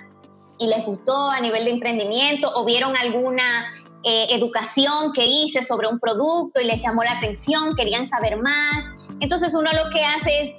y 0.60 0.67
les 0.67 0.86
gustó 0.86 1.30
a 1.30 1.39
nivel 1.39 1.65
de 1.65 1.71
emprendimiento 1.71 2.52
o 2.56 2.65
vieron 2.65 2.97
alguna 2.97 3.73
eh, 4.04 4.28
educación 4.32 5.13
que 5.13 5.26
hice 5.26 5.63
sobre 5.63 5.88
un 5.88 6.00
producto 6.00 6.60
y 6.60 6.65
les 6.65 6.82
llamó 6.82 7.04
la 7.04 7.12
atención, 7.12 7.76
querían 7.76 8.08
saber 8.08 8.41
más. 8.41 8.89
Entonces 9.19 9.54
uno 9.54 9.69
lo 9.71 9.89
que 9.89 10.04
hace 10.04 10.41
es 10.41 10.56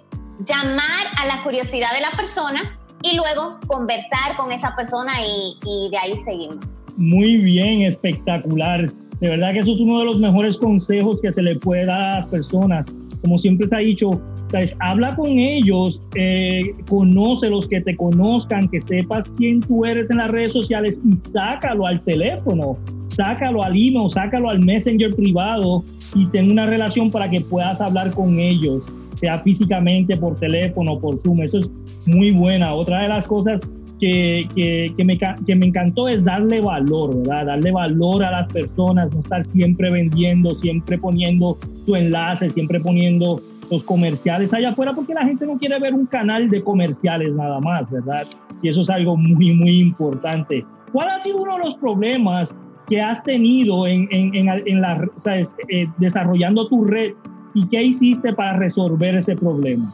llamar 0.46 1.06
a 1.20 1.26
la 1.26 1.42
curiosidad 1.42 1.92
de 1.92 2.00
la 2.00 2.10
persona 2.16 2.78
y 3.02 3.16
luego 3.16 3.58
conversar 3.66 4.36
con 4.36 4.52
esa 4.52 4.74
persona 4.74 5.12
y, 5.20 5.58
y, 5.64 5.90
de 5.90 5.98
ahí 5.98 6.16
seguimos. 6.16 6.80
Muy 6.96 7.36
bien, 7.36 7.82
espectacular. 7.82 8.90
De 9.20 9.28
verdad 9.28 9.52
que 9.52 9.60
eso 9.60 9.74
es 9.74 9.80
uno 9.80 9.98
de 9.98 10.04
los 10.04 10.18
mejores 10.18 10.58
consejos 10.58 11.20
que 11.20 11.32
se 11.32 11.42
le 11.42 11.56
puede 11.56 11.86
dar 11.86 12.00
a 12.00 12.20
las 12.20 12.26
personas. 12.26 12.92
Como 13.20 13.36
siempre 13.36 13.66
se 13.66 13.76
ha 13.76 13.80
dicho, 13.80 14.20
pues, 14.50 14.76
habla 14.80 15.16
con 15.16 15.28
ellos, 15.28 16.00
eh, 16.14 16.74
conoce 16.88 17.50
los 17.50 17.66
que 17.66 17.80
te 17.80 17.96
conozcan, 17.96 18.68
que 18.68 18.80
sepas 18.80 19.28
quién 19.30 19.60
tú 19.60 19.84
eres 19.84 20.10
en 20.10 20.18
las 20.18 20.30
redes 20.30 20.52
sociales 20.52 21.00
y 21.04 21.16
sácalo 21.16 21.86
al 21.86 22.00
teléfono 22.02 22.76
sácalo 23.08 23.62
al 23.62 23.72
email, 23.72 24.10
sácalo 24.10 24.48
al 24.48 24.60
messenger 24.60 25.14
privado 25.14 25.82
y 26.14 26.26
ten 26.26 26.50
una 26.50 26.66
relación 26.66 27.10
para 27.10 27.28
que 27.28 27.40
puedas 27.40 27.80
hablar 27.80 28.12
con 28.12 28.38
ellos, 28.38 28.88
sea 29.16 29.38
físicamente, 29.38 30.16
por 30.16 30.36
teléfono, 30.36 30.98
por 30.98 31.18
Zoom. 31.18 31.42
Eso 31.42 31.58
es 31.58 31.70
muy 32.06 32.30
buena. 32.30 32.74
Otra 32.74 33.02
de 33.02 33.08
las 33.08 33.26
cosas 33.26 33.60
que, 33.98 34.48
que, 34.96 35.04
me, 35.04 35.18
que 35.18 35.56
me 35.56 35.66
encantó 35.66 36.08
es 36.08 36.24
darle 36.24 36.60
valor, 36.60 37.16
¿verdad? 37.18 37.46
Darle 37.46 37.72
valor 37.72 38.24
a 38.24 38.30
las 38.30 38.48
personas, 38.48 39.12
no 39.12 39.20
estar 39.20 39.44
siempre 39.44 39.90
vendiendo, 39.90 40.54
siempre 40.54 40.98
poniendo 40.98 41.58
tu 41.86 41.96
enlace, 41.96 42.50
siempre 42.50 42.80
poniendo 42.80 43.40
los 43.70 43.84
comerciales 43.84 44.54
allá 44.54 44.70
afuera, 44.70 44.94
porque 44.94 45.14
la 45.14 45.24
gente 45.24 45.46
no 45.46 45.58
quiere 45.58 45.78
ver 45.78 45.94
un 45.94 46.06
canal 46.06 46.48
de 46.48 46.62
comerciales 46.62 47.34
nada 47.34 47.60
más, 47.60 47.90
¿verdad? 47.90 48.26
Y 48.62 48.68
eso 48.68 48.82
es 48.82 48.90
algo 48.90 49.16
muy, 49.16 49.52
muy 49.52 49.78
importante. 49.78 50.64
¿Cuál 50.92 51.08
ha 51.08 51.18
sido 51.18 51.42
uno 51.42 51.58
de 51.58 51.64
los 51.64 51.74
problemas 51.74 52.56
que 52.88 53.00
has 53.00 53.22
tenido 53.22 53.86
en, 53.86 54.08
en, 54.10 54.34
en, 54.34 54.80
la, 54.80 55.06
eh, 55.26 55.86
desarrollando 55.98 56.68
tu 56.68 56.84
red 56.84 57.12
y 57.54 57.68
qué 57.68 57.82
hiciste 57.82 58.32
para 58.32 58.56
resolver 58.56 59.16
ese 59.16 59.36
problema? 59.36 59.84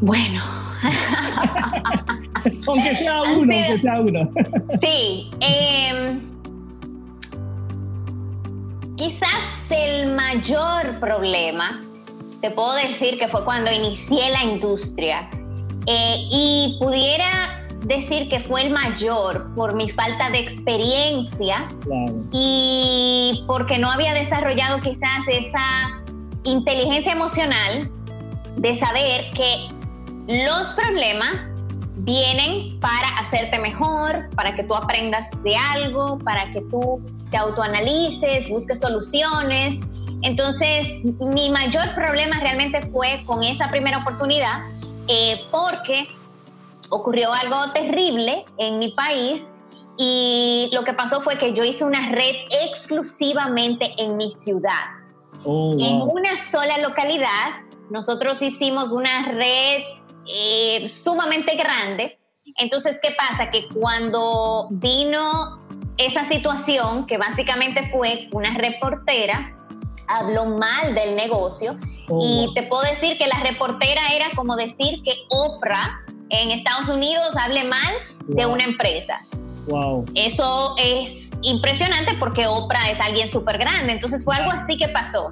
Bueno. 0.00 0.67
aunque 2.66 2.94
sea 2.94 3.22
uno, 3.22 3.54
aunque 3.54 3.78
sea 3.80 4.00
uno. 4.00 4.30
sí. 4.82 5.30
Em, 5.40 6.20
quizás 8.96 9.44
el 9.70 10.12
mayor 10.12 10.98
problema, 11.00 11.80
te 12.40 12.50
puedo 12.50 12.74
decir 12.74 13.18
que 13.18 13.28
fue 13.28 13.44
cuando 13.44 13.70
inicié 13.70 14.30
la 14.30 14.44
industria. 14.44 15.28
Eh, 15.86 16.16
y 16.30 16.76
pudiera 16.78 17.64
decir 17.86 18.28
que 18.28 18.40
fue 18.40 18.66
el 18.66 18.72
mayor 18.72 19.54
por 19.54 19.74
mi 19.74 19.88
falta 19.90 20.30
de 20.30 20.40
experiencia 20.40 21.72
y 22.32 23.42
porque 23.46 23.78
no 23.78 23.90
había 23.90 24.12
desarrollado 24.12 24.80
quizás 24.80 25.26
esa 25.28 26.02
inteligencia 26.44 27.12
emocional 27.12 27.90
de 28.56 28.74
saber 28.74 29.24
que 29.34 29.77
los 30.28 30.74
problemas 30.74 31.50
vienen 31.96 32.78
para 32.80 33.08
hacerte 33.18 33.58
mejor, 33.58 34.28
para 34.36 34.54
que 34.54 34.62
tú 34.62 34.74
aprendas 34.74 35.30
de 35.42 35.56
algo, 35.56 36.18
para 36.18 36.52
que 36.52 36.60
tú 36.70 37.00
te 37.30 37.38
autoanalices, 37.38 38.48
busques 38.48 38.78
soluciones. 38.78 39.80
Entonces, 40.22 41.02
mi 41.18 41.48
mayor 41.50 41.94
problema 41.94 42.38
realmente 42.40 42.82
fue 42.92 43.22
con 43.24 43.42
esa 43.42 43.70
primera 43.70 43.98
oportunidad, 43.98 44.60
eh, 45.08 45.40
porque 45.50 46.08
ocurrió 46.90 47.32
algo 47.32 47.72
terrible 47.72 48.44
en 48.58 48.78
mi 48.78 48.92
país 48.92 49.46
y 49.96 50.68
lo 50.72 50.84
que 50.84 50.92
pasó 50.92 51.22
fue 51.22 51.38
que 51.38 51.54
yo 51.54 51.64
hice 51.64 51.84
una 51.84 52.10
red 52.10 52.34
exclusivamente 52.66 53.94
en 53.96 54.16
mi 54.16 54.30
ciudad. 54.30 54.90
Oh, 55.44 55.76
en 55.78 56.02
una 56.02 56.36
sola 56.38 56.78
localidad, 56.78 57.62
nosotros 57.90 58.42
hicimos 58.42 58.92
una 58.92 59.32
red 59.32 59.82
eh, 60.28 60.88
sumamente 60.88 61.56
grande. 61.56 62.18
Entonces, 62.56 62.98
¿qué 63.02 63.12
pasa? 63.12 63.50
Que 63.50 63.68
cuando 63.68 64.68
vino 64.70 65.66
esa 65.96 66.24
situación, 66.24 67.06
que 67.06 67.18
básicamente 67.18 67.90
fue 67.90 68.28
una 68.32 68.54
reportera, 68.54 69.54
habló 70.08 70.46
mal 70.46 70.94
del 70.94 71.16
negocio 71.16 71.76
oh, 72.08 72.20
y 72.22 72.54
te 72.54 72.62
puedo 72.64 72.82
decir 72.82 73.18
que 73.18 73.26
la 73.26 73.38
reportera 73.40 74.00
era 74.14 74.26
como 74.34 74.56
decir 74.56 75.02
que 75.02 75.12
Oprah 75.28 76.00
en 76.30 76.50
Estados 76.50 76.88
Unidos 76.88 77.36
hable 77.36 77.64
mal 77.64 77.94
de 78.26 78.46
una 78.46 78.64
empresa. 78.64 79.18
Wow. 79.66 80.06
Eso 80.14 80.74
es 80.78 81.30
impresionante 81.42 82.14
porque 82.18 82.46
Oprah 82.46 82.90
es 82.90 83.00
alguien 83.00 83.28
súper 83.28 83.58
grande. 83.58 83.92
Entonces 83.92 84.24
fue 84.24 84.34
algo 84.36 84.50
así 84.52 84.76
que 84.78 84.88
pasó. 84.88 85.30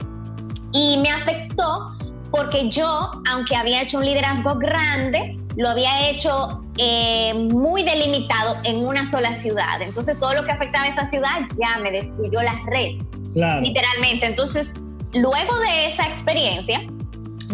Y 0.73 0.99
me 0.99 1.11
afectó 1.11 1.96
porque 2.31 2.69
yo, 2.69 3.13
aunque 3.31 3.57
había 3.57 3.83
hecho 3.83 3.99
un 3.99 4.05
liderazgo 4.05 4.57
grande, 4.57 5.39
lo 5.57 5.71
había 5.71 6.09
hecho 6.11 6.65
eh, 6.77 7.33
muy 7.35 7.83
delimitado 7.83 8.59
en 8.65 8.87
una 8.87 9.11
sola 9.11 9.35
ciudad. 9.35 9.81
Entonces 9.81 10.19
todo 10.19 10.35
lo 10.35 10.45
que 10.45 10.53
afectaba 10.53 10.87
a 10.87 10.89
esa 10.89 11.07
ciudad 11.09 11.41
ya 11.59 11.81
me 11.81 11.91
destruyó 11.91 12.43
la 12.43 12.61
red. 12.67 12.97
Literalmente. 13.35 14.27
Entonces, 14.27 14.75
luego 15.13 15.59
de 15.59 15.89
esa 15.89 16.05
experiencia, 16.05 16.81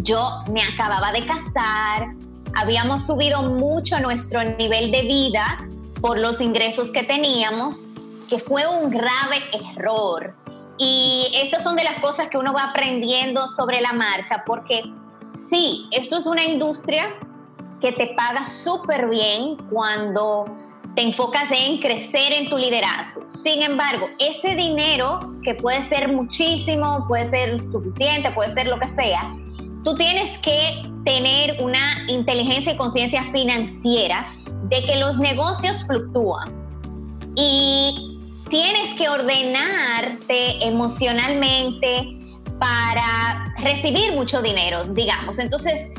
yo 0.02 0.28
me 0.50 0.62
acababa 0.62 1.12
de 1.12 1.26
casar, 1.26 2.14
habíamos 2.54 3.06
subido 3.06 3.42
mucho 3.42 3.98
nuestro 4.00 4.42
nivel 4.44 4.92
de 4.92 5.02
vida 5.02 5.66
por 6.00 6.18
los 6.18 6.40
ingresos 6.40 6.90
que 6.92 7.02
teníamos, 7.02 7.88
que 8.28 8.38
fue 8.38 8.66
un 8.66 8.90
grave 8.90 9.42
error. 9.76 10.34
Y 10.84 11.28
esas 11.36 11.62
son 11.62 11.76
de 11.76 11.84
las 11.84 12.00
cosas 12.00 12.26
que 12.28 12.36
uno 12.36 12.52
va 12.52 12.64
aprendiendo 12.64 13.48
sobre 13.48 13.80
la 13.80 13.92
marcha, 13.92 14.42
porque 14.44 14.82
sí, 15.48 15.86
esto 15.92 16.18
es 16.18 16.26
una 16.26 16.44
industria 16.44 17.14
que 17.80 17.92
te 17.92 18.08
paga 18.16 18.44
súper 18.44 19.08
bien 19.08 19.58
cuando 19.70 20.46
te 20.96 21.02
enfocas 21.02 21.52
en 21.52 21.78
crecer 21.78 22.32
en 22.32 22.50
tu 22.50 22.58
liderazgo. 22.58 23.28
Sin 23.28 23.62
embargo, 23.62 24.08
ese 24.18 24.56
dinero, 24.56 25.32
que 25.44 25.54
puede 25.54 25.84
ser 25.84 26.08
muchísimo, 26.08 27.04
puede 27.06 27.26
ser 27.26 27.60
suficiente, 27.70 28.32
puede 28.32 28.52
ser 28.52 28.66
lo 28.66 28.80
que 28.80 28.88
sea, 28.88 29.32
tú 29.84 29.94
tienes 29.94 30.36
que 30.38 30.90
tener 31.04 31.62
una 31.62 31.94
inteligencia 32.08 32.72
y 32.72 32.76
conciencia 32.76 33.22
financiera 33.30 34.34
de 34.64 34.84
que 34.84 34.96
los 34.96 35.16
negocios 35.20 35.84
fluctúan 35.86 36.52
y 37.36 38.11
tienes 38.52 38.92
que 38.98 39.08
ordenarte 39.08 40.62
emocionalmente 40.62 42.18
para 42.58 43.54
recibir 43.56 44.12
mucho 44.12 44.42
dinero, 44.42 44.84
digamos. 44.84 45.38
Entonces, 45.38 45.90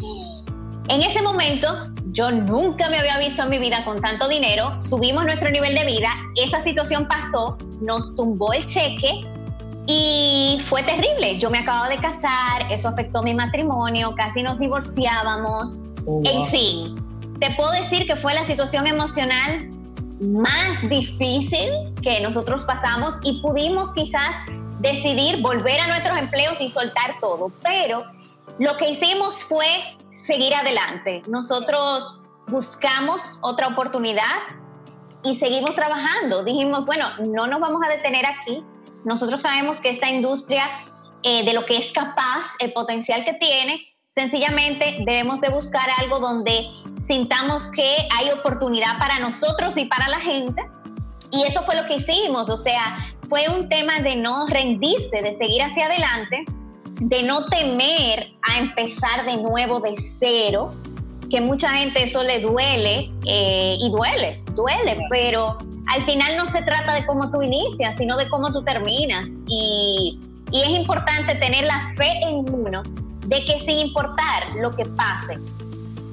en 0.87 1.01
ese 1.01 1.23
momento, 1.23 1.89
yo 2.11 2.29
nunca 2.29 2.89
me 2.89 2.99
había 2.99 3.17
visto 3.17 3.41
en 3.41 3.49
mi 3.49 3.57
vida 3.57 3.83
con 3.83 3.99
tanto 3.99 4.27
dinero, 4.27 4.79
subimos 4.83 5.25
nuestro 5.25 5.49
nivel 5.49 5.73
de 5.73 5.83
vida, 5.83 6.09
esa 6.45 6.61
situación 6.61 7.07
pasó, 7.07 7.57
nos 7.81 8.15
tumbó 8.15 8.53
el 8.53 8.67
cheque 8.67 9.25
y 9.87 10.61
fue 10.67 10.83
terrible. 10.83 11.39
Yo 11.39 11.49
me 11.49 11.57
acababa 11.57 11.89
de 11.89 11.97
casar, 11.97 12.71
eso 12.71 12.87
afectó 12.87 13.23
mi 13.23 13.33
matrimonio, 13.33 14.13
casi 14.15 14.43
nos 14.43 14.59
divorciábamos. 14.59 15.79
Oh, 16.05 16.21
en 16.23 16.45
fin, 16.49 16.95
te 17.39 17.49
puedo 17.55 17.71
decir 17.71 18.05
que 18.05 18.15
fue 18.15 18.35
la 18.35 18.45
situación 18.45 18.85
emocional 18.85 19.71
más 20.21 20.89
difícil 20.89 21.71
que 22.01 22.21
nosotros 22.21 22.63
pasamos 22.65 23.19
y 23.23 23.41
pudimos 23.41 23.93
quizás 23.93 24.35
decidir 24.79 25.41
volver 25.41 25.79
a 25.81 25.87
nuestros 25.87 26.17
empleos 26.17 26.59
y 26.59 26.69
soltar 26.69 27.19
todo. 27.19 27.51
Pero 27.63 28.03
lo 28.59 28.77
que 28.77 28.89
hicimos 28.89 29.43
fue 29.43 29.65
seguir 30.11 30.53
adelante. 30.55 31.23
Nosotros 31.27 32.21
buscamos 32.47 33.39
otra 33.41 33.67
oportunidad 33.67 34.23
y 35.23 35.35
seguimos 35.35 35.75
trabajando. 35.75 36.43
Dijimos, 36.43 36.85
bueno, 36.85 37.07
no 37.19 37.47
nos 37.47 37.59
vamos 37.59 37.81
a 37.85 37.89
detener 37.89 38.25
aquí 38.25 38.63
nosotros 39.03 39.41
sabemos 39.41 39.81
que 39.81 39.89
esta 39.89 40.09
industria, 40.09 40.69
eh, 41.23 41.43
de 41.43 41.53
lo 41.53 41.65
que 41.65 41.77
es 41.77 41.91
capaz, 41.91 42.55
el 42.59 42.71
potencial 42.73 43.23
que 43.25 43.33
tiene, 43.33 43.81
sencillamente 44.15 44.97
debemos 44.99 45.41
de 45.41 45.49
buscar 45.49 45.87
algo 45.99 46.19
donde 46.19 46.67
sintamos 46.99 47.69
que 47.69 47.95
hay 48.17 48.29
oportunidad 48.31 48.97
para 48.99 49.19
nosotros 49.19 49.75
y 49.77 49.85
para 49.85 50.07
la 50.09 50.19
gente. 50.19 50.61
Y 51.31 51.43
eso 51.43 51.63
fue 51.63 51.75
lo 51.75 51.85
que 51.87 51.95
hicimos, 51.95 52.49
o 52.49 52.57
sea, 52.57 52.97
fue 53.27 53.49
un 53.49 53.67
tema 53.67 53.99
de 54.01 54.15
no 54.15 54.45
rendirse, 54.45 55.21
de 55.21 55.33
seguir 55.33 55.63
hacia 55.63 55.87
adelante, 55.87 56.45
de 57.01 57.23
no 57.23 57.45
temer 57.45 58.33
a 58.43 58.59
empezar 58.59 59.25
de 59.25 59.37
nuevo 59.37 59.79
de 59.79 59.95
cero, 59.97 60.71
que 61.31 61.41
mucha 61.41 61.69
gente 61.69 62.03
eso 62.03 62.23
le 62.23 62.39
duele 62.39 63.11
eh, 63.25 63.77
y 63.79 63.89
duele, 63.89 64.37
duele, 64.53 64.95
pero 65.09 65.57
al 65.87 66.05
final 66.05 66.37
no 66.37 66.47
se 66.47 66.61
trata 66.61 66.93
de 66.93 67.03
cómo 67.07 67.31
tú 67.31 67.41
inicias, 67.41 67.97
sino 67.97 68.15
de 68.15 68.29
cómo 68.29 68.53
tú 68.53 68.63
terminas. 68.63 69.27
Y, 69.47 70.19
es 70.51 70.69
importante 70.69 71.33
tener 71.33 71.63
la 71.63 71.89
fe 71.97 72.11
en 72.27 72.47
uno 72.53 72.83
de 73.25 73.45
que 73.45 73.59
sin 73.59 73.79
importar 73.79 74.55
lo 74.55 74.71
que 74.71 74.85
pase, 74.85 75.39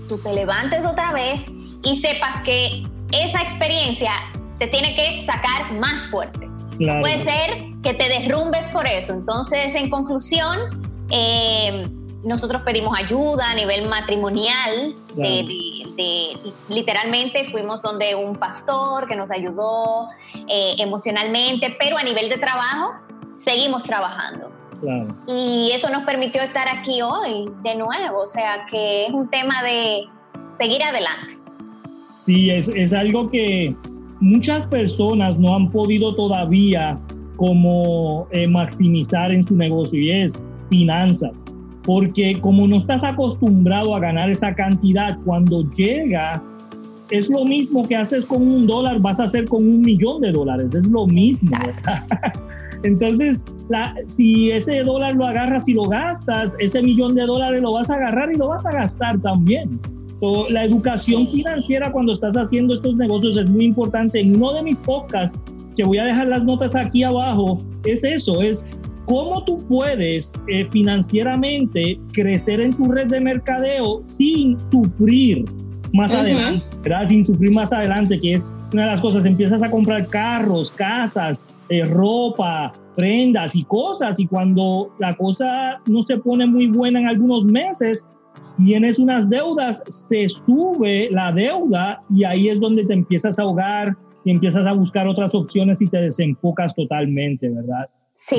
tú 0.09 0.19
te 0.19 0.33
levantes 0.35 0.85
otra 0.87 1.13
vez 1.13 1.51
y 1.83 1.97
sepas 1.97 2.41
que 2.43 2.83
esa 3.13 3.43
experiencia 3.43 4.13
te 4.59 4.67
tiene 4.69 4.95
que 4.95 5.23
sacar 5.23 5.73
más 5.75 6.07
fuerte. 6.07 6.49
Puede 6.79 7.25
ser 7.25 7.67
que 7.83 7.95
te 7.95 8.09
derrumbes 8.09 8.67
por 8.71 8.87
eso. 8.87 9.13
Entonces, 9.13 9.75
en 9.75 9.91
conclusión, 9.91 10.59
eh, 11.11 11.87
nosotros 12.25 12.63
pedimos 12.63 12.99
ayuda 12.99 13.51
a 13.51 13.55
nivel 13.55 13.89
matrimonial, 13.89 14.95
de, 15.15 16.37
literalmente 16.69 17.51
fuimos 17.51 17.83
donde 17.83 18.15
un 18.15 18.37
pastor 18.37 19.07
que 19.07 19.17
nos 19.17 19.31
ayudó 19.31 20.09
eh, 20.49 20.77
emocionalmente, 20.79 21.77
pero 21.79 21.99
a 21.99 22.03
nivel 22.03 22.29
de 22.29 22.39
trabajo 22.39 22.95
seguimos 23.37 23.83
trabajando. 23.83 24.51
Y 25.29 25.71
eso 25.75 25.91
nos 25.91 26.05
permitió 26.05 26.43
estar 26.43 26.67
aquí 26.71 27.01
hoy 27.03 27.51
de 27.63 27.77
nuevo, 27.77 28.23
o 28.23 28.27
sea 28.27 28.67
que 28.71 29.07
es 29.07 29.13
un 29.13 29.29
tema 29.29 29.63
de 29.63 30.05
seguir 30.59 30.83
adelante. 30.83 31.39
Sí, 32.17 32.51
es, 32.51 32.69
es 32.69 32.93
algo 32.93 33.31
que 33.31 33.75
muchas 34.21 34.67
personas 34.67 35.39
no 35.39 35.55
han 35.55 35.71
podido 35.71 36.15
todavía 36.15 36.99
como 37.37 38.27
eh, 38.31 38.47
maximizar 38.47 39.33
en 39.33 39.47
su 39.47 39.57
negocio 39.57 39.99
y 39.99 40.11
es 40.11 40.43
finanzas 40.69 41.45
porque 41.85 42.39
como 42.41 42.69
no 42.69 42.77
estás 42.77 43.05
acostumbrado 43.05 43.95
a 43.95 44.01
ganar 44.01 44.31
esa 44.31 44.55
cantidad, 44.55 45.17
cuando 45.25 45.69
llega, 45.73 46.43
es 47.11 47.29
lo 47.29 47.45
mismo 47.45 47.87
que 47.89 47.97
haces 47.97 48.27
con 48.27 48.43
un 48.43 48.67
dólar, 48.67 49.01
vas 49.01 49.19
a 49.21 49.25
hacer 49.25 49.49
con 49.49 49.67
un 49.67 49.81
millón 49.81 50.21
de 50.21 50.33
dólares, 50.33 50.75
es 50.75 50.87
lo 50.87 51.07
mismo. 51.07 51.51
Entonces, 52.83 53.45
si 54.07 54.51
ese 54.51 54.81
dólar 54.81 55.15
lo 55.15 55.27
agarras 55.27 55.69
y 55.69 55.75
lo 55.75 55.85
gastas, 55.85 56.57
ese 56.59 56.83
millón 56.83 57.15
de 57.15 57.27
dólares 57.27 57.63
lo 57.63 57.73
vas 57.73 57.91
a 57.91 57.95
agarrar 57.95 58.33
y 58.33 58.37
lo 58.37 58.49
vas 58.49 58.65
a 58.67 58.73
gastar 58.73 59.21
también. 59.21 59.81
la 60.51 60.65
educación 60.65 61.27
financiera 61.29 61.91
cuando 61.91 62.15
estás 62.15 62.37
haciendo 62.37 62.75
estos 62.75 62.95
negocios 62.97 63.37
es 63.37 63.49
muy 63.49 63.67
importante. 63.67 64.21
En 64.21 64.37
uno 64.37 64.53
de 64.53 64.63
mis 64.63 64.79
podcasts, 64.81 65.39
que 65.77 65.85
voy 65.85 65.99
a 65.99 66.05
dejar 66.05 66.29
las 66.29 66.45
notas 66.45 66.75
aquí 66.75 67.03
abajo, 67.03 67.59
es 67.85 68.05
eso, 68.05 68.43
es 68.43 68.81
cómo 69.07 69.43
tú 69.45 69.59
puedes 69.67 70.33
eh, 70.49 70.67
financieramente 70.67 71.99
crecer 72.13 72.61
en 72.61 72.77
tu 72.77 72.91
red 72.91 73.07
de 73.07 73.21
mercadeo 73.21 74.03
sin 74.09 74.59
sufrir 74.69 75.47
más 75.93 76.15
adelante, 76.15 76.65
¿verdad? 76.83 77.05
Sin 77.05 77.25
sufrir 77.25 77.51
más 77.51 77.73
adelante, 77.73 78.19
que 78.19 78.35
es 78.35 78.53
una 78.73 78.83
de 78.83 78.91
las 78.91 79.01
cosas, 79.01 79.25
empiezas 79.25 79.63
a 79.63 79.71
comprar 79.71 80.07
carros, 80.07 80.71
casas, 80.71 81.45
eh, 81.69 81.85
ropa, 81.85 82.73
prendas 83.01 83.57
y 83.57 83.65
cosas, 83.65 84.21
y 84.21 84.27
cuando 84.27 84.95
la 84.99 85.17
cosa 85.17 85.81
no 85.87 86.03
se 86.03 86.19
pone 86.19 86.47
muy 86.47 86.67
buena 86.67 87.01
en 87.01 87.09
algunos 87.09 87.45
meses, 87.45 88.07
tienes 88.57 88.99
unas 88.99 89.29
deudas, 89.29 89.83
se 89.89 90.29
sube 90.47 91.09
la 91.11 91.33
deuda 91.33 92.03
y 92.11 92.25
ahí 92.25 92.49
es 92.49 92.61
donde 92.61 92.85
te 92.87 92.95
empiezas 92.95 93.39
a 93.39 93.43
ahogar 93.43 93.97
y 94.25 94.31
empiezas 94.31 94.67
a 94.67 94.73
buscar 94.73 95.09
otras 95.09 95.35
opciones 95.35 95.81
y 95.83 95.89
te 95.89 95.99
desenfocas 95.99 96.75
totalmente, 96.75 97.49
¿verdad? 97.49 97.89
Sí. 98.15 98.37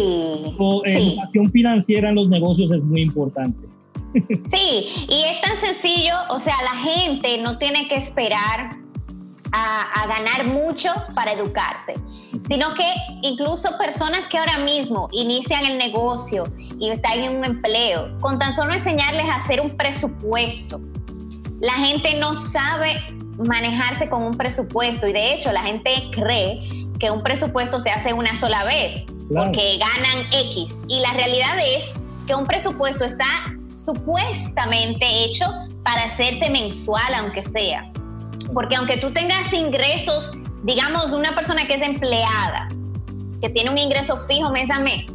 educación 0.86 1.52
financiera 1.52 2.10
en 2.10 2.16
los 2.16 2.30
negocios 2.30 2.72
es 2.72 2.84
muy 2.84 3.02
importante. 3.02 3.68
Sí, 4.52 5.08
y 5.10 5.24
es 5.24 5.42
tan 5.42 5.56
sencillo, 5.56 6.16
o 6.30 6.38
sea, 6.38 6.54
la 6.64 6.78
gente 6.82 7.42
no 7.42 7.58
tiene 7.58 7.88
que 7.88 7.96
esperar 7.96 8.76
a, 9.52 10.08
ganar 10.08 10.46
mucho 10.48 10.90
para 11.16 11.34
educarse, 11.34 11.96
sino 12.50 12.74
que 12.74 12.84
incluso 13.22 13.78
personas 13.78 14.28
que 14.28 14.38
ahora 14.38 14.60
mismo 14.60 15.10
inician 15.12 15.66
el 15.66 15.78
negocio 15.78 16.52
y 16.80 16.90
están 16.90 17.20
en 17.20 17.38
un 17.38 17.46
empleo, 17.46 18.18
con 18.20 18.40
tan 18.40 18.56
solo 18.56 18.74
enseñarles 18.74 19.30
a 19.30 19.36
hacer 19.36 19.62
un 19.62 19.76
presupuesto, 19.78 20.82
la 21.62 21.74
gente 21.74 22.18
no 22.20 22.36
sabe 22.36 23.00
manejarse 23.38 24.10
con 24.10 24.24
un 24.24 24.38
presupuesto. 24.38 25.08
Y 25.08 25.14
de 25.14 25.34
hecho 25.34 25.52
la 25.52 25.62
gente 25.64 25.92
cree 26.12 26.88
que 27.00 27.12
un 27.12 27.22
presupuesto 27.22 27.80
se 27.80 27.90
hace 27.90 28.14
una 28.14 28.36
sola 28.36 28.64
vez 28.64 29.06
porque 29.34 29.78
ganan 29.78 30.26
X. 30.32 30.82
Y 30.88 31.00
la 31.00 31.14
realidad 31.14 31.58
es 31.58 31.94
que 32.28 32.36
un 32.36 32.46
presupuesto 32.46 33.06
está 33.06 33.26
supuestamente 33.74 35.06
hecho 35.24 35.46
para 35.84 36.04
hacerse 36.04 36.50
mensual 36.50 37.14
aunque 37.16 37.44
sea. 37.44 37.91
Porque 38.54 38.76
aunque 38.76 38.98
tú 38.98 39.12
tengas 39.12 39.52
ingresos, 39.54 40.34
digamos, 40.64 41.12
una 41.14 41.34
persona 41.36 41.66
que 41.68 41.76
es 41.76 41.82
empleada, 41.82 42.70
que 43.42 43.50
tiene 43.50 43.70
un 43.70 43.78
ingreso 43.78 44.18
fijo 44.28 44.50
mes 44.52 44.70
a 44.70 44.80
mes, 44.80 45.06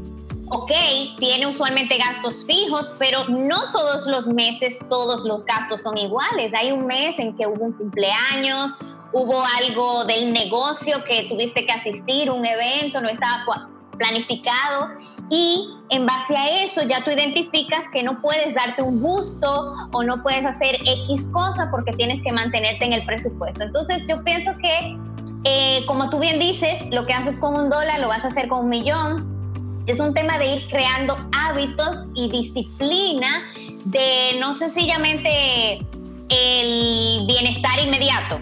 ok, 0.48 0.72
tiene 1.18 1.46
usualmente 1.46 1.98
gastos 1.98 2.44
fijos, 2.46 2.94
pero 2.98 3.28
no 3.28 3.72
todos 3.72 4.06
los 4.06 4.26
meses 4.28 4.78
todos 4.88 5.24
los 5.24 5.44
gastos 5.44 5.82
son 5.82 5.96
iguales. 5.96 6.52
Hay 6.54 6.72
un 6.72 6.86
mes 6.86 7.18
en 7.18 7.36
que 7.36 7.46
hubo 7.46 7.64
un 7.64 7.72
cumpleaños, 7.72 8.72
hubo 9.12 9.42
algo 9.62 10.04
del 10.04 10.32
negocio 10.32 11.02
que 11.04 11.26
tuviste 11.28 11.64
que 11.66 11.72
asistir, 11.72 12.30
un 12.30 12.44
evento, 12.44 13.00
no 13.00 13.08
estaba 13.08 13.68
planificado 13.98 14.88
y 15.30 15.68
en 15.90 16.06
base 16.06 16.36
a 16.36 16.64
eso 16.64 16.82
ya 16.82 17.02
tú 17.04 17.10
identificas 17.10 17.88
que 17.92 18.02
no 18.02 18.20
puedes 18.20 18.54
darte 18.54 18.82
un 18.82 19.00
gusto 19.00 19.74
o 19.92 20.02
no 20.02 20.22
puedes 20.22 20.44
hacer 20.44 20.76
X 20.76 21.28
cosa 21.32 21.68
porque 21.70 21.92
tienes 21.92 22.22
que 22.22 22.32
mantenerte 22.32 22.84
en 22.84 22.92
el 22.92 23.04
presupuesto. 23.04 23.64
Entonces 23.64 24.04
yo 24.08 24.22
pienso 24.22 24.52
que, 24.58 24.96
eh, 25.44 25.84
como 25.86 26.10
tú 26.10 26.20
bien 26.20 26.38
dices, 26.38 26.86
lo 26.90 27.06
que 27.06 27.12
haces 27.12 27.40
con 27.40 27.54
un 27.54 27.70
dólar 27.70 28.00
lo 28.00 28.08
vas 28.08 28.24
a 28.24 28.28
hacer 28.28 28.48
con 28.48 28.60
un 28.60 28.68
millón. 28.68 29.36
Es 29.86 30.00
un 30.00 30.14
tema 30.14 30.38
de 30.38 30.56
ir 30.56 30.68
creando 30.68 31.16
hábitos 31.44 32.10
y 32.14 32.30
disciplina 32.30 33.42
de 33.84 34.36
no 34.40 34.54
sencillamente 34.54 35.78
el 36.28 37.26
bienestar 37.26 37.78
inmediato. 37.84 38.40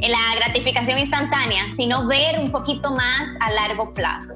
La 0.00 0.40
gratificación 0.40 0.98
instantánea, 0.98 1.70
sino 1.70 2.06
ver 2.08 2.40
un 2.40 2.50
poquito 2.50 2.90
más 2.90 3.30
a 3.40 3.50
largo 3.52 3.92
plazo. 3.92 4.34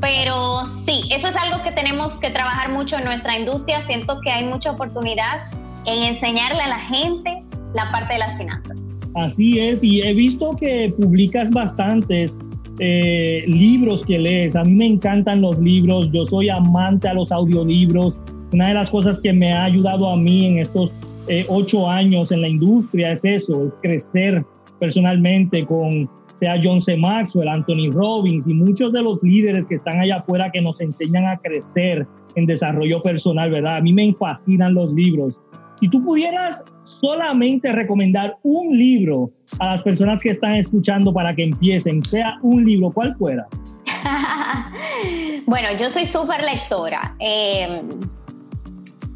Pero 0.00 0.64
sí, 0.64 1.02
eso 1.10 1.28
es 1.28 1.36
algo 1.36 1.62
que 1.62 1.72
tenemos 1.72 2.18
que 2.18 2.30
trabajar 2.30 2.70
mucho 2.70 2.96
en 2.96 3.04
nuestra 3.04 3.38
industria. 3.38 3.82
Siento 3.82 4.20
que 4.20 4.30
hay 4.30 4.44
mucha 4.44 4.70
oportunidad 4.70 5.40
en 5.86 6.02
enseñarle 6.02 6.60
a 6.60 6.68
la 6.68 6.78
gente 6.78 7.42
la 7.74 7.90
parte 7.90 8.14
de 8.14 8.20
las 8.20 8.36
finanzas. 8.36 8.76
Así 9.14 9.58
es, 9.58 9.82
y 9.82 10.02
he 10.02 10.12
visto 10.12 10.50
que 10.50 10.94
publicas 10.96 11.50
bastantes 11.50 12.36
eh, 12.78 13.42
libros 13.46 14.04
que 14.04 14.18
lees. 14.18 14.54
A 14.54 14.62
mí 14.62 14.72
me 14.72 14.86
encantan 14.86 15.40
los 15.40 15.58
libros, 15.58 16.10
yo 16.12 16.26
soy 16.26 16.48
amante 16.48 17.08
a 17.08 17.14
los 17.14 17.32
audiolibros. 17.32 18.20
Una 18.52 18.68
de 18.68 18.74
las 18.74 18.90
cosas 18.90 19.18
que 19.18 19.32
me 19.32 19.52
ha 19.52 19.64
ayudado 19.64 20.10
a 20.10 20.16
mí 20.16 20.46
en 20.46 20.58
estos 20.58 20.92
eh, 21.26 21.44
ocho 21.48 21.88
años 21.90 22.30
en 22.32 22.42
la 22.42 22.48
industria 22.48 23.12
es 23.12 23.24
eso, 23.24 23.64
es 23.64 23.76
crecer 23.82 24.44
personalmente 24.78 25.66
con 25.66 26.08
sea 26.38 26.54
John 26.62 26.80
C. 26.80 26.96
Maxwell, 26.96 27.48
Anthony 27.48 27.90
Robbins 27.92 28.48
y 28.48 28.54
muchos 28.54 28.92
de 28.92 29.02
los 29.02 29.22
líderes 29.22 29.66
que 29.68 29.74
están 29.74 30.00
allá 30.00 30.16
afuera 30.16 30.50
que 30.52 30.60
nos 30.60 30.80
enseñan 30.80 31.26
a 31.26 31.36
crecer 31.36 32.06
en 32.34 32.46
desarrollo 32.46 33.02
personal, 33.02 33.50
¿verdad? 33.50 33.76
A 33.76 33.80
mí 33.80 33.92
me 33.92 34.12
fascinan 34.14 34.74
los 34.74 34.92
libros. 34.92 35.40
Si 35.76 35.88
tú 35.88 36.00
pudieras 36.00 36.64
solamente 36.82 37.70
recomendar 37.70 38.36
un 38.42 38.76
libro 38.76 39.30
a 39.60 39.66
las 39.66 39.82
personas 39.82 40.22
que 40.22 40.30
están 40.30 40.54
escuchando 40.54 41.12
para 41.12 41.34
que 41.34 41.44
empiecen, 41.44 42.02
sea 42.02 42.38
un 42.42 42.64
libro, 42.64 42.90
¿cuál 42.90 43.14
fuera? 43.16 43.46
bueno, 45.46 45.68
yo 45.78 45.88
soy 45.90 46.06
súper 46.06 46.44
lectora. 46.44 47.14
Em, 47.20 48.00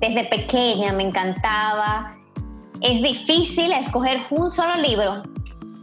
desde 0.00 0.24
pequeña 0.24 0.92
me 0.92 1.04
encantaba. 1.04 2.16
Es 2.80 3.02
difícil 3.02 3.72
escoger 3.72 4.18
un 4.30 4.50
solo 4.50 4.76
libro, 4.76 5.22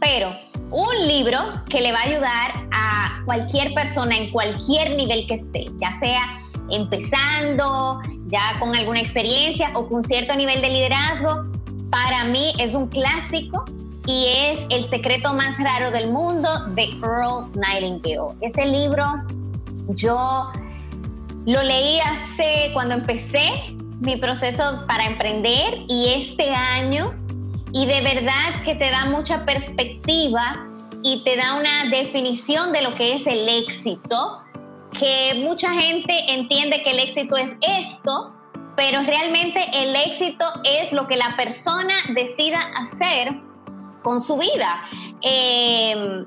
pero 0.00 0.28
un 0.70 1.08
libro 1.08 1.38
que 1.68 1.80
le 1.80 1.92
va 1.92 1.98
a 1.98 2.02
ayudar 2.02 2.68
a 2.72 3.22
cualquier 3.24 3.74
persona 3.74 4.16
en 4.16 4.30
cualquier 4.30 4.96
nivel 4.96 5.26
que 5.26 5.34
esté, 5.34 5.70
ya 5.78 5.98
sea 6.00 6.42
empezando, 6.70 8.00
ya 8.26 8.40
con 8.60 8.74
alguna 8.74 9.00
experiencia 9.00 9.72
o 9.74 9.88
con 9.88 10.04
cierto 10.04 10.34
nivel 10.36 10.60
de 10.60 10.70
liderazgo, 10.70 11.48
para 11.90 12.24
mí 12.24 12.52
es 12.58 12.74
un 12.74 12.88
clásico 12.88 13.64
y 14.06 14.26
es 14.26 14.60
El 14.70 14.88
secreto 14.88 15.34
más 15.34 15.58
raro 15.58 15.90
del 15.90 16.10
mundo 16.10 16.48
de 16.74 16.84
Earl 17.02 17.50
Nightingale. 17.54 18.34
Ese 18.40 18.66
libro 18.66 19.04
yo 19.88 20.50
lo 21.46 21.62
leí 21.62 22.00
hace 22.00 22.70
cuando 22.72 22.94
empecé 22.94 23.76
mi 24.00 24.16
proceso 24.16 24.84
para 24.88 25.04
emprender 25.04 25.78
y 25.88 26.14
este 26.16 26.50
año 26.50 27.14
y 27.72 27.86
de 27.86 28.00
verdad 28.00 28.64
que 28.64 28.74
te 28.74 28.90
da 28.90 29.06
mucha 29.06 29.44
perspectiva 29.44 30.66
y 31.02 31.22
te 31.24 31.36
da 31.36 31.54
una 31.54 31.90
definición 31.90 32.72
de 32.72 32.82
lo 32.82 32.94
que 32.94 33.14
es 33.14 33.26
el 33.26 33.48
éxito, 33.48 34.42
que 34.98 35.42
mucha 35.44 35.72
gente 35.72 36.12
entiende 36.32 36.82
que 36.82 36.90
el 36.90 36.98
éxito 36.98 37.36
es 37.36 37.56
esto, 37.78 38.34
pero 38.76 39.02
realmente 39.02 39.64
el 39.74 39.94
éxito 39.96 40.44
es 40.64 40.92
lo 40.92 41.06
que 41.06 41.16
la 41.16 41.36
persona 41.36 41.94
decida 42.14 42.60
hacer 42.76 43.32
con 44.02 44.20
su 44.20 44.38
vida. 44.38 44.82
Em, 45.22 46.26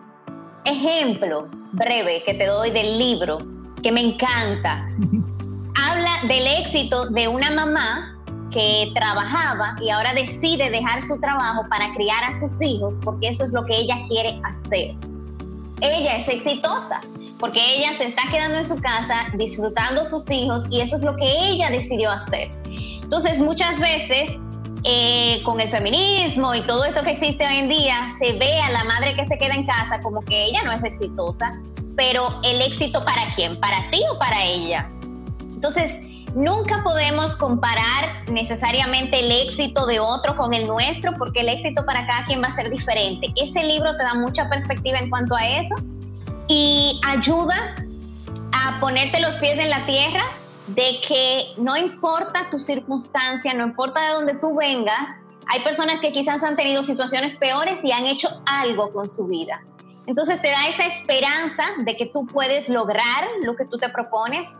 ejemplo 0.65 1.49
breve 1.73 2.21
que 2.25 2.33
te 2.33 2.45
doy 2.45 2.71
del 2.71 2.97
libro, 2.97 3.39
que 3.81 3.91
me 3.91 4.01
encanta. 4.01 4.87
Habla 5.89 6.11
del 6.27 6.47
éxito 6.47 7.09
de 7.09 7.27
una 7.27 7.51
mamá 7.51 8.12
que 8.53 8.91
trabajaba 8.93 9.75
y 9.81 9.89
ahora 9.89 10.13
decide 10.13 10.69
dejar 10.69 11.01
su 11.01 11.19
trabajo 11.19 11.67
para 11.69 11.93
criar 11.93 12.23
a 12.23 12.33
sus 12.33 12.61
hijos 12.61 12.99
porque 13.03 13.29
eso 13.29 13.43
es 13.43 13.53
lo 13.53 13.65
que 13.65 13.75
ella 13.75 13.97
quiere 14.07 14.39
hacer. 14.43 14.95
Ella 15.81 16.17
es 16.17 16.27
exitosa 16.29 17.01
porque 17.39 17.59
ella 17.77 17.91
se 17.97 18.05
está 18.05 18.21
quedando 18.31 18.59
en 18.59 18.67
su 18.67 18.75
casa 18.77 19.25
disfrutando 19.33 20.05
sus 20.05 20.29
hijos 20.31 20.65
y 20.69 20.81
eso 20.81 20.95
es 20.95 21.03
lo 21.03 21.15
que 21.15 21.49
ella 21.49 21.69
decidió 21.69 22.11
hacer. 22.11 22.49
Entonces 23.01 23.39
muchas 23.39 23.79
veces 23.79 24.37
eh, 24.85 25.41
con 25.43 25.61
el 25.61 25.69
feminismo 25.69 26.53
y 26.53 26.61
todo 26.61 26.83
esto 26.83 27.03
que 27.03 27.11
existe 27.11 27.47
hoy 27.47 27.55
en 27.55 27.69
día, 27.69 28.07
se 28.19 28.33
ve 28.33 28.59
a 28.59 28.71
la 28.71 28.83
madre 28.83 29.15
que 29.15 29.25
se 29.25 29.37
queda 29.37 29.55
en 29.55 29.65
casa 29.65 29.99
como 30.01 30.21
que 30.21 30.45
ella 30.45 30.61
no 30.63 30.73
es 30.73 30.83
exitosa, 30.83 31.51
pero 31.95 32.41
el 32.43 32.61
éxito 32.61 33.03
para 33.05 33.33
quién, 33.35 33.57
para 33.59 33.89
ti 33.91 34.01
o 34.13 34.19
para 34.19 34.43
ella. 34.43 34.89
Entonces, 35.39 35.93
Nunca 36.35 36.81
podemos 36.83 37.35
comparar 37.35 38.27
necesariamente 38.31 39.19
el 39.19 39.31
éxito 39.31 39.85
de 39.85 39.99
otro 39.99 40.35
con 40.35 40.53
el 40.55 40.65
nuestro 40.65 41.15
porque 41.17 41.41
el 41.41 41.49
éxito 41.49 41.85
para 41.85 42.07
cada 42.07 42.25
quien 42.25 42.41
va 42.41 42.47
a 42.47 42.51
ser 42.51 42.71
diferente. 42.71 43.31
Ese 43.35 43.63
libro 43.63 43.95
te 43.97 44.03
da 44.03 44.15
mucha 44.15 44.49
perspectiva 44.49 44.97
en 44.97 45.11
cuanto 45.11 45.35
a 45.35 45.47
eso 45.47 45.75
y 46.47 46.99
ayuda 47.07 47.75
a 48.51 48.79
ponerte 48.79 49.21
los 49.21 49.35
pies 49.37 49.59
en 49.59 49.69
la 49.69 49.85
tierra 49.85 50.23
de 50.67 50.99
que 51.07 51.53
no 51.57 51.77
importa 51.77 52.49
tu 52.49 52.59
circunstancia, 52.59 53.53
no 53.53 53.63
importa 53.63 54.01
de 54.01 54.13
dónde 54.13 54.33
tú 54.35 54.55
vengas, 54.55 55.11
hay 55.47 55.61
personas 55.61 56.01
que 56.01 56.11
quizás 56.11 56.41
han 56.41 56.55
tenido 56.55 56.83
situaciones 56.83 57.35
peores 57.35 57.83
y 57.83 57.91
han 57.91 58.05
hecho 58.05 58.41
algo 58.47 58.91
con 58.91 59.07
su 59.07 59.27
vida. 59.27 59.61
Entonces 60.07 60.41
te 60.41 60.49
da 60.49 60.67
esa 60.67 60.87
esperanza 60.87 61.63
de 61.85 61.95
que 61.95 62.07
tú 62.07 62.25
puedes 62.25 62.69
lograr 62.69 63.27
lo 63.43 63.55
que 63.55 63.65
tú 63.65 63.77
te 63.77 63.89
propones 63.89 64.57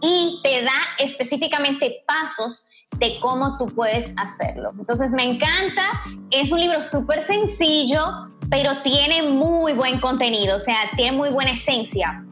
y 0.00 0.40
te 0.42 0.62
da 0.62 0.80
específicamente 0.98 2.04
pasos 2.06 2.66
de 2.98 3.18
cómo 3.20 3.56
tú 3.58 3.66
puedes 3.74 4.14
hacerlo. 4.16 4.72
Entonces 4.78 5.10
me 5.10 5.24
encanta, 5.24 6.02
es 6.30 6.50
un 6.52 6.60
libro 6.60 6.82
súper 6.82 7.24
sencillo, 7.24 8.04
pero 8.50 8.82
tiene 8.82 9.22
muy 9.22 9.72
buen 9.74 10.00
contenido, 10.00 10.56
o 10.56 10.60
sea, 10.60 10.76
tiene 10.96 11.16
muy 11.16 11.28
buena 11.30 11.52
esencia. 11.52 12.24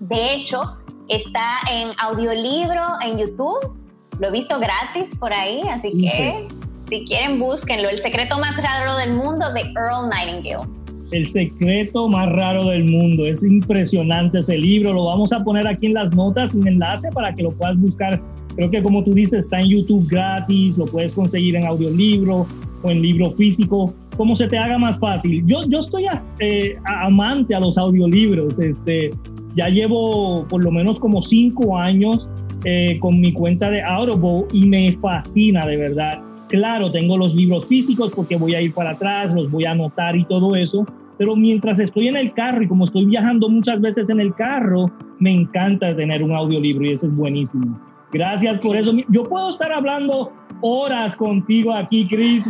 De 0.00 0.34
hecho, 0.34 0.78
está 1.08 1.60
en 1.70 1.90
audiolibro 1.98 2.84
en 3.02 3.18
YouTube, 3.18 3.76
lo 4.18 4.28
he 4.28 4.30
visto 4.30 4.58
gratis 4.58 5.16
por 5.18 5.32
ahí, 5.32 5.62
así 5.68 5.92
que 6.00 6.48
si 6.88 7.04
quieren 7.04 7.38
búsquenlo, 7.38 7.88
El 7.88 8.00
secreto 8.00 8.38
más 8.38 8.56
raro 8.56 8.96
del 8.96 9.12
mundo 9.12 9.52
de 9.52 9.60
Earl 9.60 10.08
Nightingale. 10.08 10.77
El 11.12 11.26
secreto 11.26 12.08
más 12.08 12.30
raro 12.30 12.66
del 12.66 12.84
mundo. 12.84 13.26
Es 13.26 13.42
impresionante 13.42 14.40
ese 14.40 14.56
libro. 14.56 14.92
Lo 14.92 15.04
vamos 15.06 15.32
a 15.32 15.42
poner 15.42 15.66
aquí 15.66 15.86
en 15.86 15.94
las 15.94 16.14
notas, 16.14 16.54
un 16.54 16.66
enlace 16.66 17.10
para 17.12 17.34
que 17.34 17.42
lo 17.42 17.52
puedas 17.52 17.78
buscar. 17.78 18.22
Creo 18.56 18.70
que 18.70 18.82
como 18.82 19.04
tú 19.04 19.14
dices, 19.14 19.40
está 19.40 19.60
en 19.60 19.68
YouTube 19.68 20.06
gratis, 20.10 20.76
lo 20.76 20.86
puedes 20.86 21.12
conseguir 21.12 21.56
en 21.56 21.66
audiolibro 21.66 22.46
o 22.82 22.90
en 22.90 23.02
libro 23.02 23.32
físico, 23.32 23.94
como 24.16 24.34
se 24.36 24.48
te 24.48 24.58
haga 24.58 24.78
más 24.78 24.98
fácil. 24.98 25.44
Yo, 25.46 25.64
yo 25.68 25.78
estoy 25.78 26.06
eh, 26.40 26.76
amante 26.84 27.54
a 27.54 27.60
los 27.60 27.78
audiolibros. 27.78 28.58
Este, 28.58 29.10
ya 29.56 29.68
llevo 29.68 30.46
por 30.48 30.62
lo 30.62 30.70
menos 30.70 31.00
como 31.00 31.22
cinco 31.22 31.78
años 31.78 32.28
eh, 32.64 32.98
con 33.00 33.20
mi 33.20 33.32
cuenta 33.32 33.70
de 33.70 33.82
Audible 33.82 34.46
y 34.52 34.66
me 34.66 34.92
fascina 34.92 35.66
de 35.66 35.76
verdad. 35.76 36.27
Claro, 36.48 36.90
tengo 36.90 37.16
los 37.16 37.34
libros 37.34 37.66
físicos 37.66 38.12
porque 38.14 38.36
voy 38.36 38.54
a 38.54 38.62
ir 38.62 38.72
para 38.72 38.90
atrás, 38.90 39.34
los 39.34 39.50
voy 39.50 39.66
a 39.66 39.72
anotar 39.72 40.16
y 40.16 40.24
todo 40.24 40.56
eso, 40.56 40.86
pero 41.18 41.36
mientras 41.36 41.78
estoy 41.78 42.08
en 42.08 42.16
el 42.16 42.32
carro 42.32 42.62
y 42.62 42.68
como 42.68 42.84
estoy 42.84 43.04
viajando 43.04 43.48
muchas 43.48 43.80
veces 43.80 44.08
en 44.08 44.20
el 44.20 44.34
carro, 44.34 44.90
me 45.18 45.32
encanta 45.32 45.94
tener 45.94 46.22
un 46.22 46.32
audiolibro 46.32 46.84
y 46.86 46.92
eso 46.92 47.06
es 47.06 47.16
buenísimo. 47.16 47.78
Gracias 48.12 48.58
por 48.60 48.76
eso. 48.76 48.92
Yo 49.10 49.28
puedo 49.28 49.50
estar 49.50 49.70
hablando 49.72 50.32
horas 50.62 51.14
contigo 51.16 51.74
aquí, 51.74 52.06
Chris. 52.06 52.44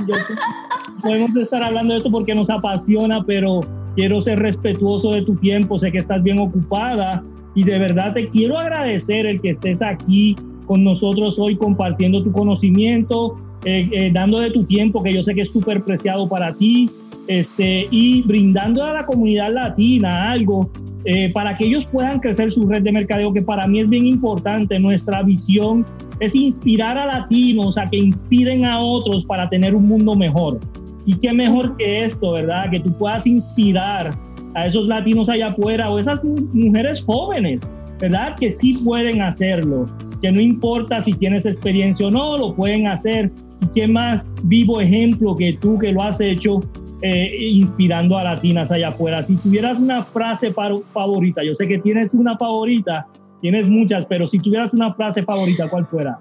Podemos 1.02 1.34
estar 1.36 1.62
hablando 1.62 1.94
de 1.94 1.98
esto 1.98 2.10
porque 2.10 2.34
nos 2.34 2.50
apasiona, 2.50 3.24
pero 3.24 3.62
quiero 3.96 4.20
ser 4.20 4.38
respetuoso 4.38 5.12
de 5.12 5.22
tu 5.22 5.34
tiempo. 5.34 5.78
Sé 5.78 5.90
que 5.90 5.98
estás 5.98 6.22
bien 6.22 6.38
ocupada 6.38 7.24
y 7.54 7.64
de 7.64 7.78
verdad 7.78 8.14
te 8.14 8.28
quiero 8.28 8.58
agradecer 8.58 9.26
el 9.26 9.40
que 9.40 9.50
estés 9.50 9.82
aquí 9.82 10.36
con 10.66 10.84
nosotros 10.84 11.38
hoy 11.38 11.56
compartiendo 11.56 12.22
tu 12.22 12.30
conocimiento 12.30 13.36
eh, 13.68 13.86
eh, 13.92 14.10
dando 14.10 14.38
de 14.38 14.50
tu 14.50 14.64
tiempo, 14.64 15.02
que 15.02 15.12
yo 15.12 15.22
sé 15.22 15.34
que 15.34 15.42
es 15.42 15.52
súper 15.52 15.84
preciado 15.84 16.26
para 16.26 16.54
ti, 16.54 16.88
este, 17.26 17.86
y 17.90 18.22
brindando 18.22 18.82
a 18.82 18.94
la 18.94 19.04
comunidad 19.04 19.52
latina 19.52 20.32
algo 20.32 20.70
eh, 21.04 21.30
para 21.34 21.54
que 21.54 21.66
ellos 21.66 21.84
puedan 21.84 22.18
crecer 22.18 22.50
su 22.50 22.66
red 22.66 22.82
de 22.82 22.92
mercadeo, 22.92 23.30
que 23.30 23.42
para 23.42 23.66
mí 23.66 23.80
es 23.80 23.88
bien 23.90 24.06
importante. 24.06 24.78
Nuestra 24.78 25.22
visión 25.22 25.84
es 26.18 26.34
inspirar 26.34 26.96
a 26.96 27.04
latinos 27.04 27.76
a 27.76 27.84
que 27.84 27.98
inspiren 27.98 28.64
a 28.64 28.80
otros 28.80 29.26
para 29.26 29.50
tener 29.50 29.74
un 29.74 29.86
mundo 29.86 30.16
mejor. 30.16 30.58
Y 31.04 31.14
qué 31.18 31.34
mejor 31.34 31.76
que 31.76 32.04
esto, 32.04 32.32
¿verdad? 32.32 32.70
Que 32.70 32.80
tú 32.80 32.90
puedas 32.94 33.26
inspirar 33.26 34.14
a 34.54 34.66
esos 34.66 34.86
latinos 34.86 35.28
allá 35.28 35.48
afuera 35.48 35.90
o 35.90 35.98
esas 35.98 36.24
mujeres 36.24 37.04
jóvenes, 37.04 37.70
¿verdad? 38.00 38.36
Que 38.38 38.50
sí 38.50 38.72
pueden 38.84 39.22
hacerlo, 39.22 39.86
que 40.20 40.30
no 40.32 40.40
importa 40.40 41.00
si 41.00 41.12
tienes 41.12 41.46
experiencia 41.46 42.06
o 42.06 42.10
no, 42.10 42.38
lo 42.38 42.54
pueden 42.54 42.86
hacer 42.86 43.32
¿Y 43.60 43.66
qué 43.68 43.88
más 43.88 44.30
vivo 44.44 44.80
ejemplo 44.80 45.34
que 45.36 45.54
tú 45.60 45.78
que 45.78 45.92
lo 45.92 46.02
has 46.02 46.20
hecho 46.20 46.60
eh, 47.02 47.48
inspirando 47.52 48.16
a 48.16 48.24
latinas 48.24 48.70
allá 48.70 48.88
afuera? 48.88 49.22
Si 49.22 49.36
tuvieras 49.36 49.78
una 49.78 50.02
frase 50.02 50.52
favorita, 50.52 51.42
yo 51.42 51.54
sé 51.54 51.66
que 51.66 51.78
tienes 51.78 52.14
una 52.14 52.36
favorita, 52.36 53.06
tienes 53.40 53.68
muchas, 53.68 54.06
pero 54.06 54.26
si 54.26 54.38
tuvieras 54.38 54.72
una 54.72 54.94
frase 54.94 55.22
favorita, 55.22 55.68
¿cuál 55.68 55.86
fuera? 55.86 56.18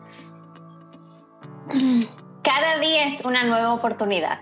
Cada 2.41 2.79
día 2.79 3.07
es 3.07 3.23
una 3.23 3.43
nueva 3.43 3.73
oportunidad. 3.73 4.39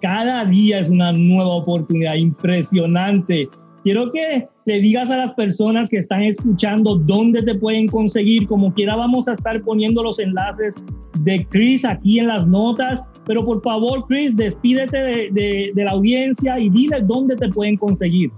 Cada 0.00 0.44
día 0.44 0.80
es 0.80 0.90
una 0.90 1.12
nueva 1.12 1.54
oportunidad, 1.54 2.14
impresionante. 2.14 3.48
Quiero 3.84 4.10
que 4.10 4.48
le 4.64 4.80
digas 4.80 5.10
a 5.10 5.18
las 5.18 5.34
personas 5.34 5.90
que 5.90 5.98
están 5.98 6.22
escuchando 6.22 6.96
dónde 6.96 7.42
te 7.42 7.54
pueden 7.54 7.86
conseguir. 7.86 8.48
Como 8.48 8.72
quiera, 8.72 8.96
vamos 8.96 9.28
a 9.28 9.34
estar 9.34 9.60
poniendo 9.62 10.02
los 10.02 10.18
enlaces 10.18 10.76
de 11.18 11.46
Chris 11.50 11.84
aquí 11.84 12.18
en 12.18 12.28
las 12.28 12.46
notas. 12.46 13.04
Pero 13.26 13.44
por 13.44 13.62
favor, 13.62 14.06
Chris, 14.08 14.34
despídete 14.34 15.30
de, 15.30 15.72
la 15.74 15.90
audiencia 15.90 16.58
y 16.58 16.70
dile 16.70 17.02
dónde 17.02 17.36
te 17.36 17.50
pueden 17.50 17.76
conseguir. 17.76 18.32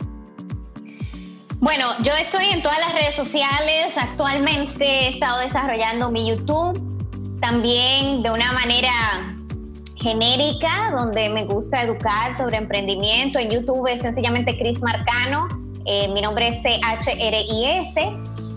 Bueno, 1.60 1.86
yo 2.02 2.10
estoy 2.20 2.46
en 2.52 2.60
todas 2.60 2.80
las 2.80 3.00
redes 3.00 3.14
sociales. 3.14 3.96
Actualmente 3.96 4.84
he 4.84 5.08
estado 5.10 5.40
desarrollando 5.42 6.10
mi 6.10 6.28
YouTube 6.28 6.82
también 7.40 8.20
de 8.24 8.32
una 8.32 8.50
manera 8.52 9.35
genérica, 10.06 10.92
donde 10.96 11.28
me 11.30 11.44
gusta 11.46 11.82
educar 11.82 12.36
sobre 12.36 12.58
emprendimiento. 12.58 13.40
En 13.40 13.50
YouTube 13.50 13.88
es 13.88 14.02
sencillamente 14.02 14.56
Chris 14.56 14.80
Marcano. 14.80 15.48
Eh, 15.84 16.06
mi 16.14 16.22
nombre 16.22 16.46
es 16.46 16.62
C-H-R-I-S. 16.62 18.00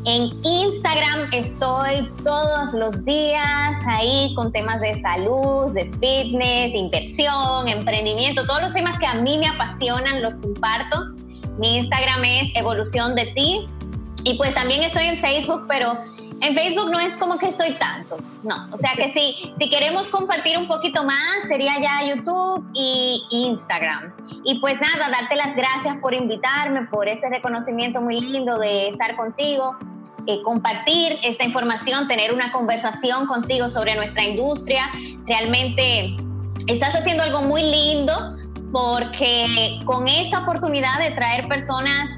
En 0.06 0.30
Instagram 0.43 1.34
estoy 1.34 2.08
todos 2.24 2.74
los 2.74 3.04
días 3.04 3.74
ahí 3.88 4.32
con 4.36 4.52
temas 4.52 4.80
de 4.80 5.02
salud, 5.02 5.74
de 5.74 5.86
fitness, 5.86 6.76
inversión, 6.76 7.68
emprendimiento, 7.68 8.45
todos 8.45 8.62
los 8.62 8.74
temas 8.74 8.97
que 9.00 9.08
a 9.08 9.16
mí 9.16 9.39
me 9.39 9.47
apasionan 9.47 10.22
los 10.22 10.36
comparto. 10.36 11.16
Mi 11.58 11.78
Instagram 11.78 12.26
es 12.26 12.56
Evolución 12.56 13.16
de 13.16 13.26
Ti. 13.26 13.68
Y 14.24 14.38
pues 14.38 14.54
también 14.54 14.84
estoy 14.84 15.06
en 15.06 15.18
Facebook, 15.18 15.66
pero 15.68 15.97
en 16.42 16.56
Facebook 16.56 16.90
no 16.90 17.00
es 17.00 17.16
como 17.18 17.38
que 17.38 17.50
estoy 17.50 17.72
tanto, 17.74 18.18
no. 18.44 18.70
O 18.72 18.78
sea 18.78 18.92
que 18.96 19.12
si, 19.12 19.54
si 19.58 19.70
queremos 19.70 20.10
compartir 20.10 20.58
un 20.58 20.68
poquito 20.68 21.04
más, 21.04 21.44
sería 21.48 21.74
ya 21.80 22.14
YouTube 22.14 22.66
y 22.74 23.22
Instagram. 23.32 24.14
Y 24.44 24.60
pues 24.60 24.80
nada, 24.80 25.10
darte 25.10 25.36
las 25.36 25.56
gracias 25.56 25.98
por 26.02 26.14
invitarme, 26.14 26.88
por 26.88 27.08
este 27.08 27.30
reconocimiento 27.30 28.02
muy 28.02 28.22
lindo 28.22 28.58
de 28.58 28.90
estar 28.90 29.16
contigo, 29.16 29.78
eh, 30.28 30.42
compartir 30.44 31.18
esta 31.24 31.44
información, 31.44 32.08
tener 32.08 32.34
una 32.34 32.52
conversación 32.52 33.26
contigo 33.26 33.70
sobre 33.70 33.96
nuestra 33.96 34.24
industria. 34.24 34.90
Realmente 35.26 36.18
estás 36.68 36.96
haciendo 36.96 37.24
algo 37.24 37.42
muy 37.42 37.64
lindo 37.64 38.36
porque 38.72 39.80
con 39.86 40.08
esta 40.08 40.40
oportunidad 40.40 41.00
de 41.00 41.12
traer 41.12 41.48
personas 41.48 42.16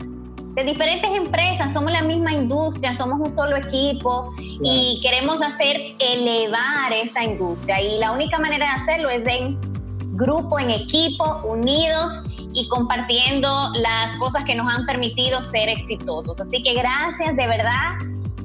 de 0.56 0.64
diferentes 0.64 1.10
empresas, 1.16 1.74
somos 1.74 1.91
la 1.91 2.02
misma 2.02 2.34
industria, 2.34 2.93
somos 2.93 3.20
un 3.20 3.32
solo 3.32 3.56
equipo 3.56 4.34
y 4.38 4.99
queremos 5.02 5.41
hacer 5.41 5.78
elevar 5.99 6.91
esta 6.93 7.24
industria. 7.24 7.82
Y 7.82 7.99
la 7.99 8.12
única 8.12 8.38
manera 8.38 8.66
de 8.66 8.72
hacerlo 8.74 9.10
es 9.10 9.26
en 9.28 9.58
grupo, 10.14 10.60
en 10.60 10.72
equipo, 10.72 11.41
unidos 11.45 12.24
y 12.54 12.68
compartiendo 12.68 13.47
las 13.82 14.14
cosas 14.16 14.43
que 14.43 14.56
nos 14.56 14.74
han 14.74 14.86
permitido 14.86 15.41
ser 15.41 15.70
exitosos. 15.70 16.39
Así 16.39 16.62
que 16.64 16.74
gracias 16.74 17.36
de 17.38 17.47
verdad 17.47 17.93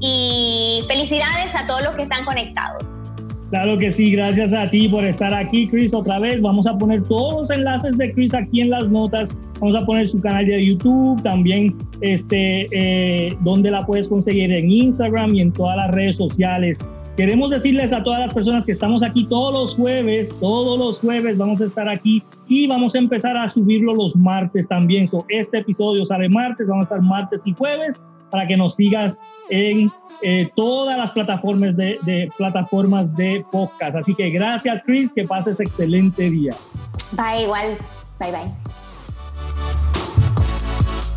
y 0.01 0.85
felicidades 0.89 1.55
a 1.55 1.67
todos 1.67 1.83
los 1.83 1.95
que 1.97 2.03
están 2.03 2.25
conectados. 2.25 3.05
Claro 3.51 3.79
que 3.79 3.93
sí, 3.93 4.11
gracias 4.11 4.53
a 4.53 4.69
ti 4.69 4.89
por 4.89 5.05
estar 5.05 5.33
aquí, 5.33 5.69
Chris, 5.69 5.95
otra 5.95 6.19
vez. 6.19 6.43
Vamos 6.43 6.67
a 6.67 6.77
poner 6.77 7.03
todos 7.05 7.35
los 7.35 7.51
enlaces 7.51 7.97
de 7.97 8.13
Chris 8.13 8.35
aquí 8.35 8.61
en 8.61 8.71
las 8.71 8.89
notas. 8.89 9.35
Vamos 9.61 9.83
a 9.83 9.87
poner 9.87 10.07
su 10.07 10.21
canal 10.21 10.47
de 10.47 10.65
YouTube, 10.65 11.23
también 11.23 11.77
este, 12.01 12.67
eh, 12.73 13.37
donde 13.41 13.71
la 13.71 13.87
puedes 13.87 14.09
conseguir 14.09 14.53
en 14.53 14.71
Instagram 14.71 15.35
y 15.35 15.41
en 15.41 15.53
todas 15.53 15.77
las 15.77 15.91
redes 15.91 16.17
sociales. 16.17 16.81
Queremos 17.17 17.49
decirles 17.49 17.95
a 17.95 18.03
todas 18.03 18.21
las 18.21 18.35
personas 18.35 18.67
que 18.67 18.73
estamos 18.73 19.03
aquí 19.03 19.25
todos 19.25 19.53
los 19.53 19.75
jueves, 19.75 20.35
todos 20.39 20.79
los 20.79 21.01
jueves 21.01 21.39
vamos 21.39 21.63
a 21.63 21.65
estar 21.65 21.89
aquí 21.89 22.23
y 22.47 22.67
vamos 22.67 22.95
a 22.95 22.99
empezar 22.99 23.39
a 23.39 23.49
subirlo 23.49 23.95
los 23.95 24.15
martes 24.15 24.69
también. 24.69 25.09
So, 25.09 25.25
este 25.31 25.59
episodio 25.59 26.05
sale 26.05 26.29
martes, 26.29 26.69
vamos 26.69 26.83
a 26.83 26.89
estar 26.89 27.01
martes 27.01 27.41
y 27.47 27.55
jueves 27.55 28.03
para 28.31 28.47
que 28.47 28.59
nos 28.59 28.77
sigas 28.77 29.19
en 29.49 29.91
eh, 30.23 30.51
todas 30.57 30.99
las 30.99 31.13
plataformas 31.13 31.75
de, 31.75 31.99
de, 32.03 32.29
plataformas 32.37 33.17
de 33.17 33.43
podcast. 33.51 33.97
Así 33.97 34.15
que 34.15 34.29
gracias, 34.29 34.83
Chris, 34.85 35.15
que 35.15 35.25
pases 35.25 35.59
excelente 35.59 36.29
día. 36.29 36.53
Bye, 37.13 37.45
igual. 37.45 37.79
Bye, 38.21 38.33
bye. 38.33 38.66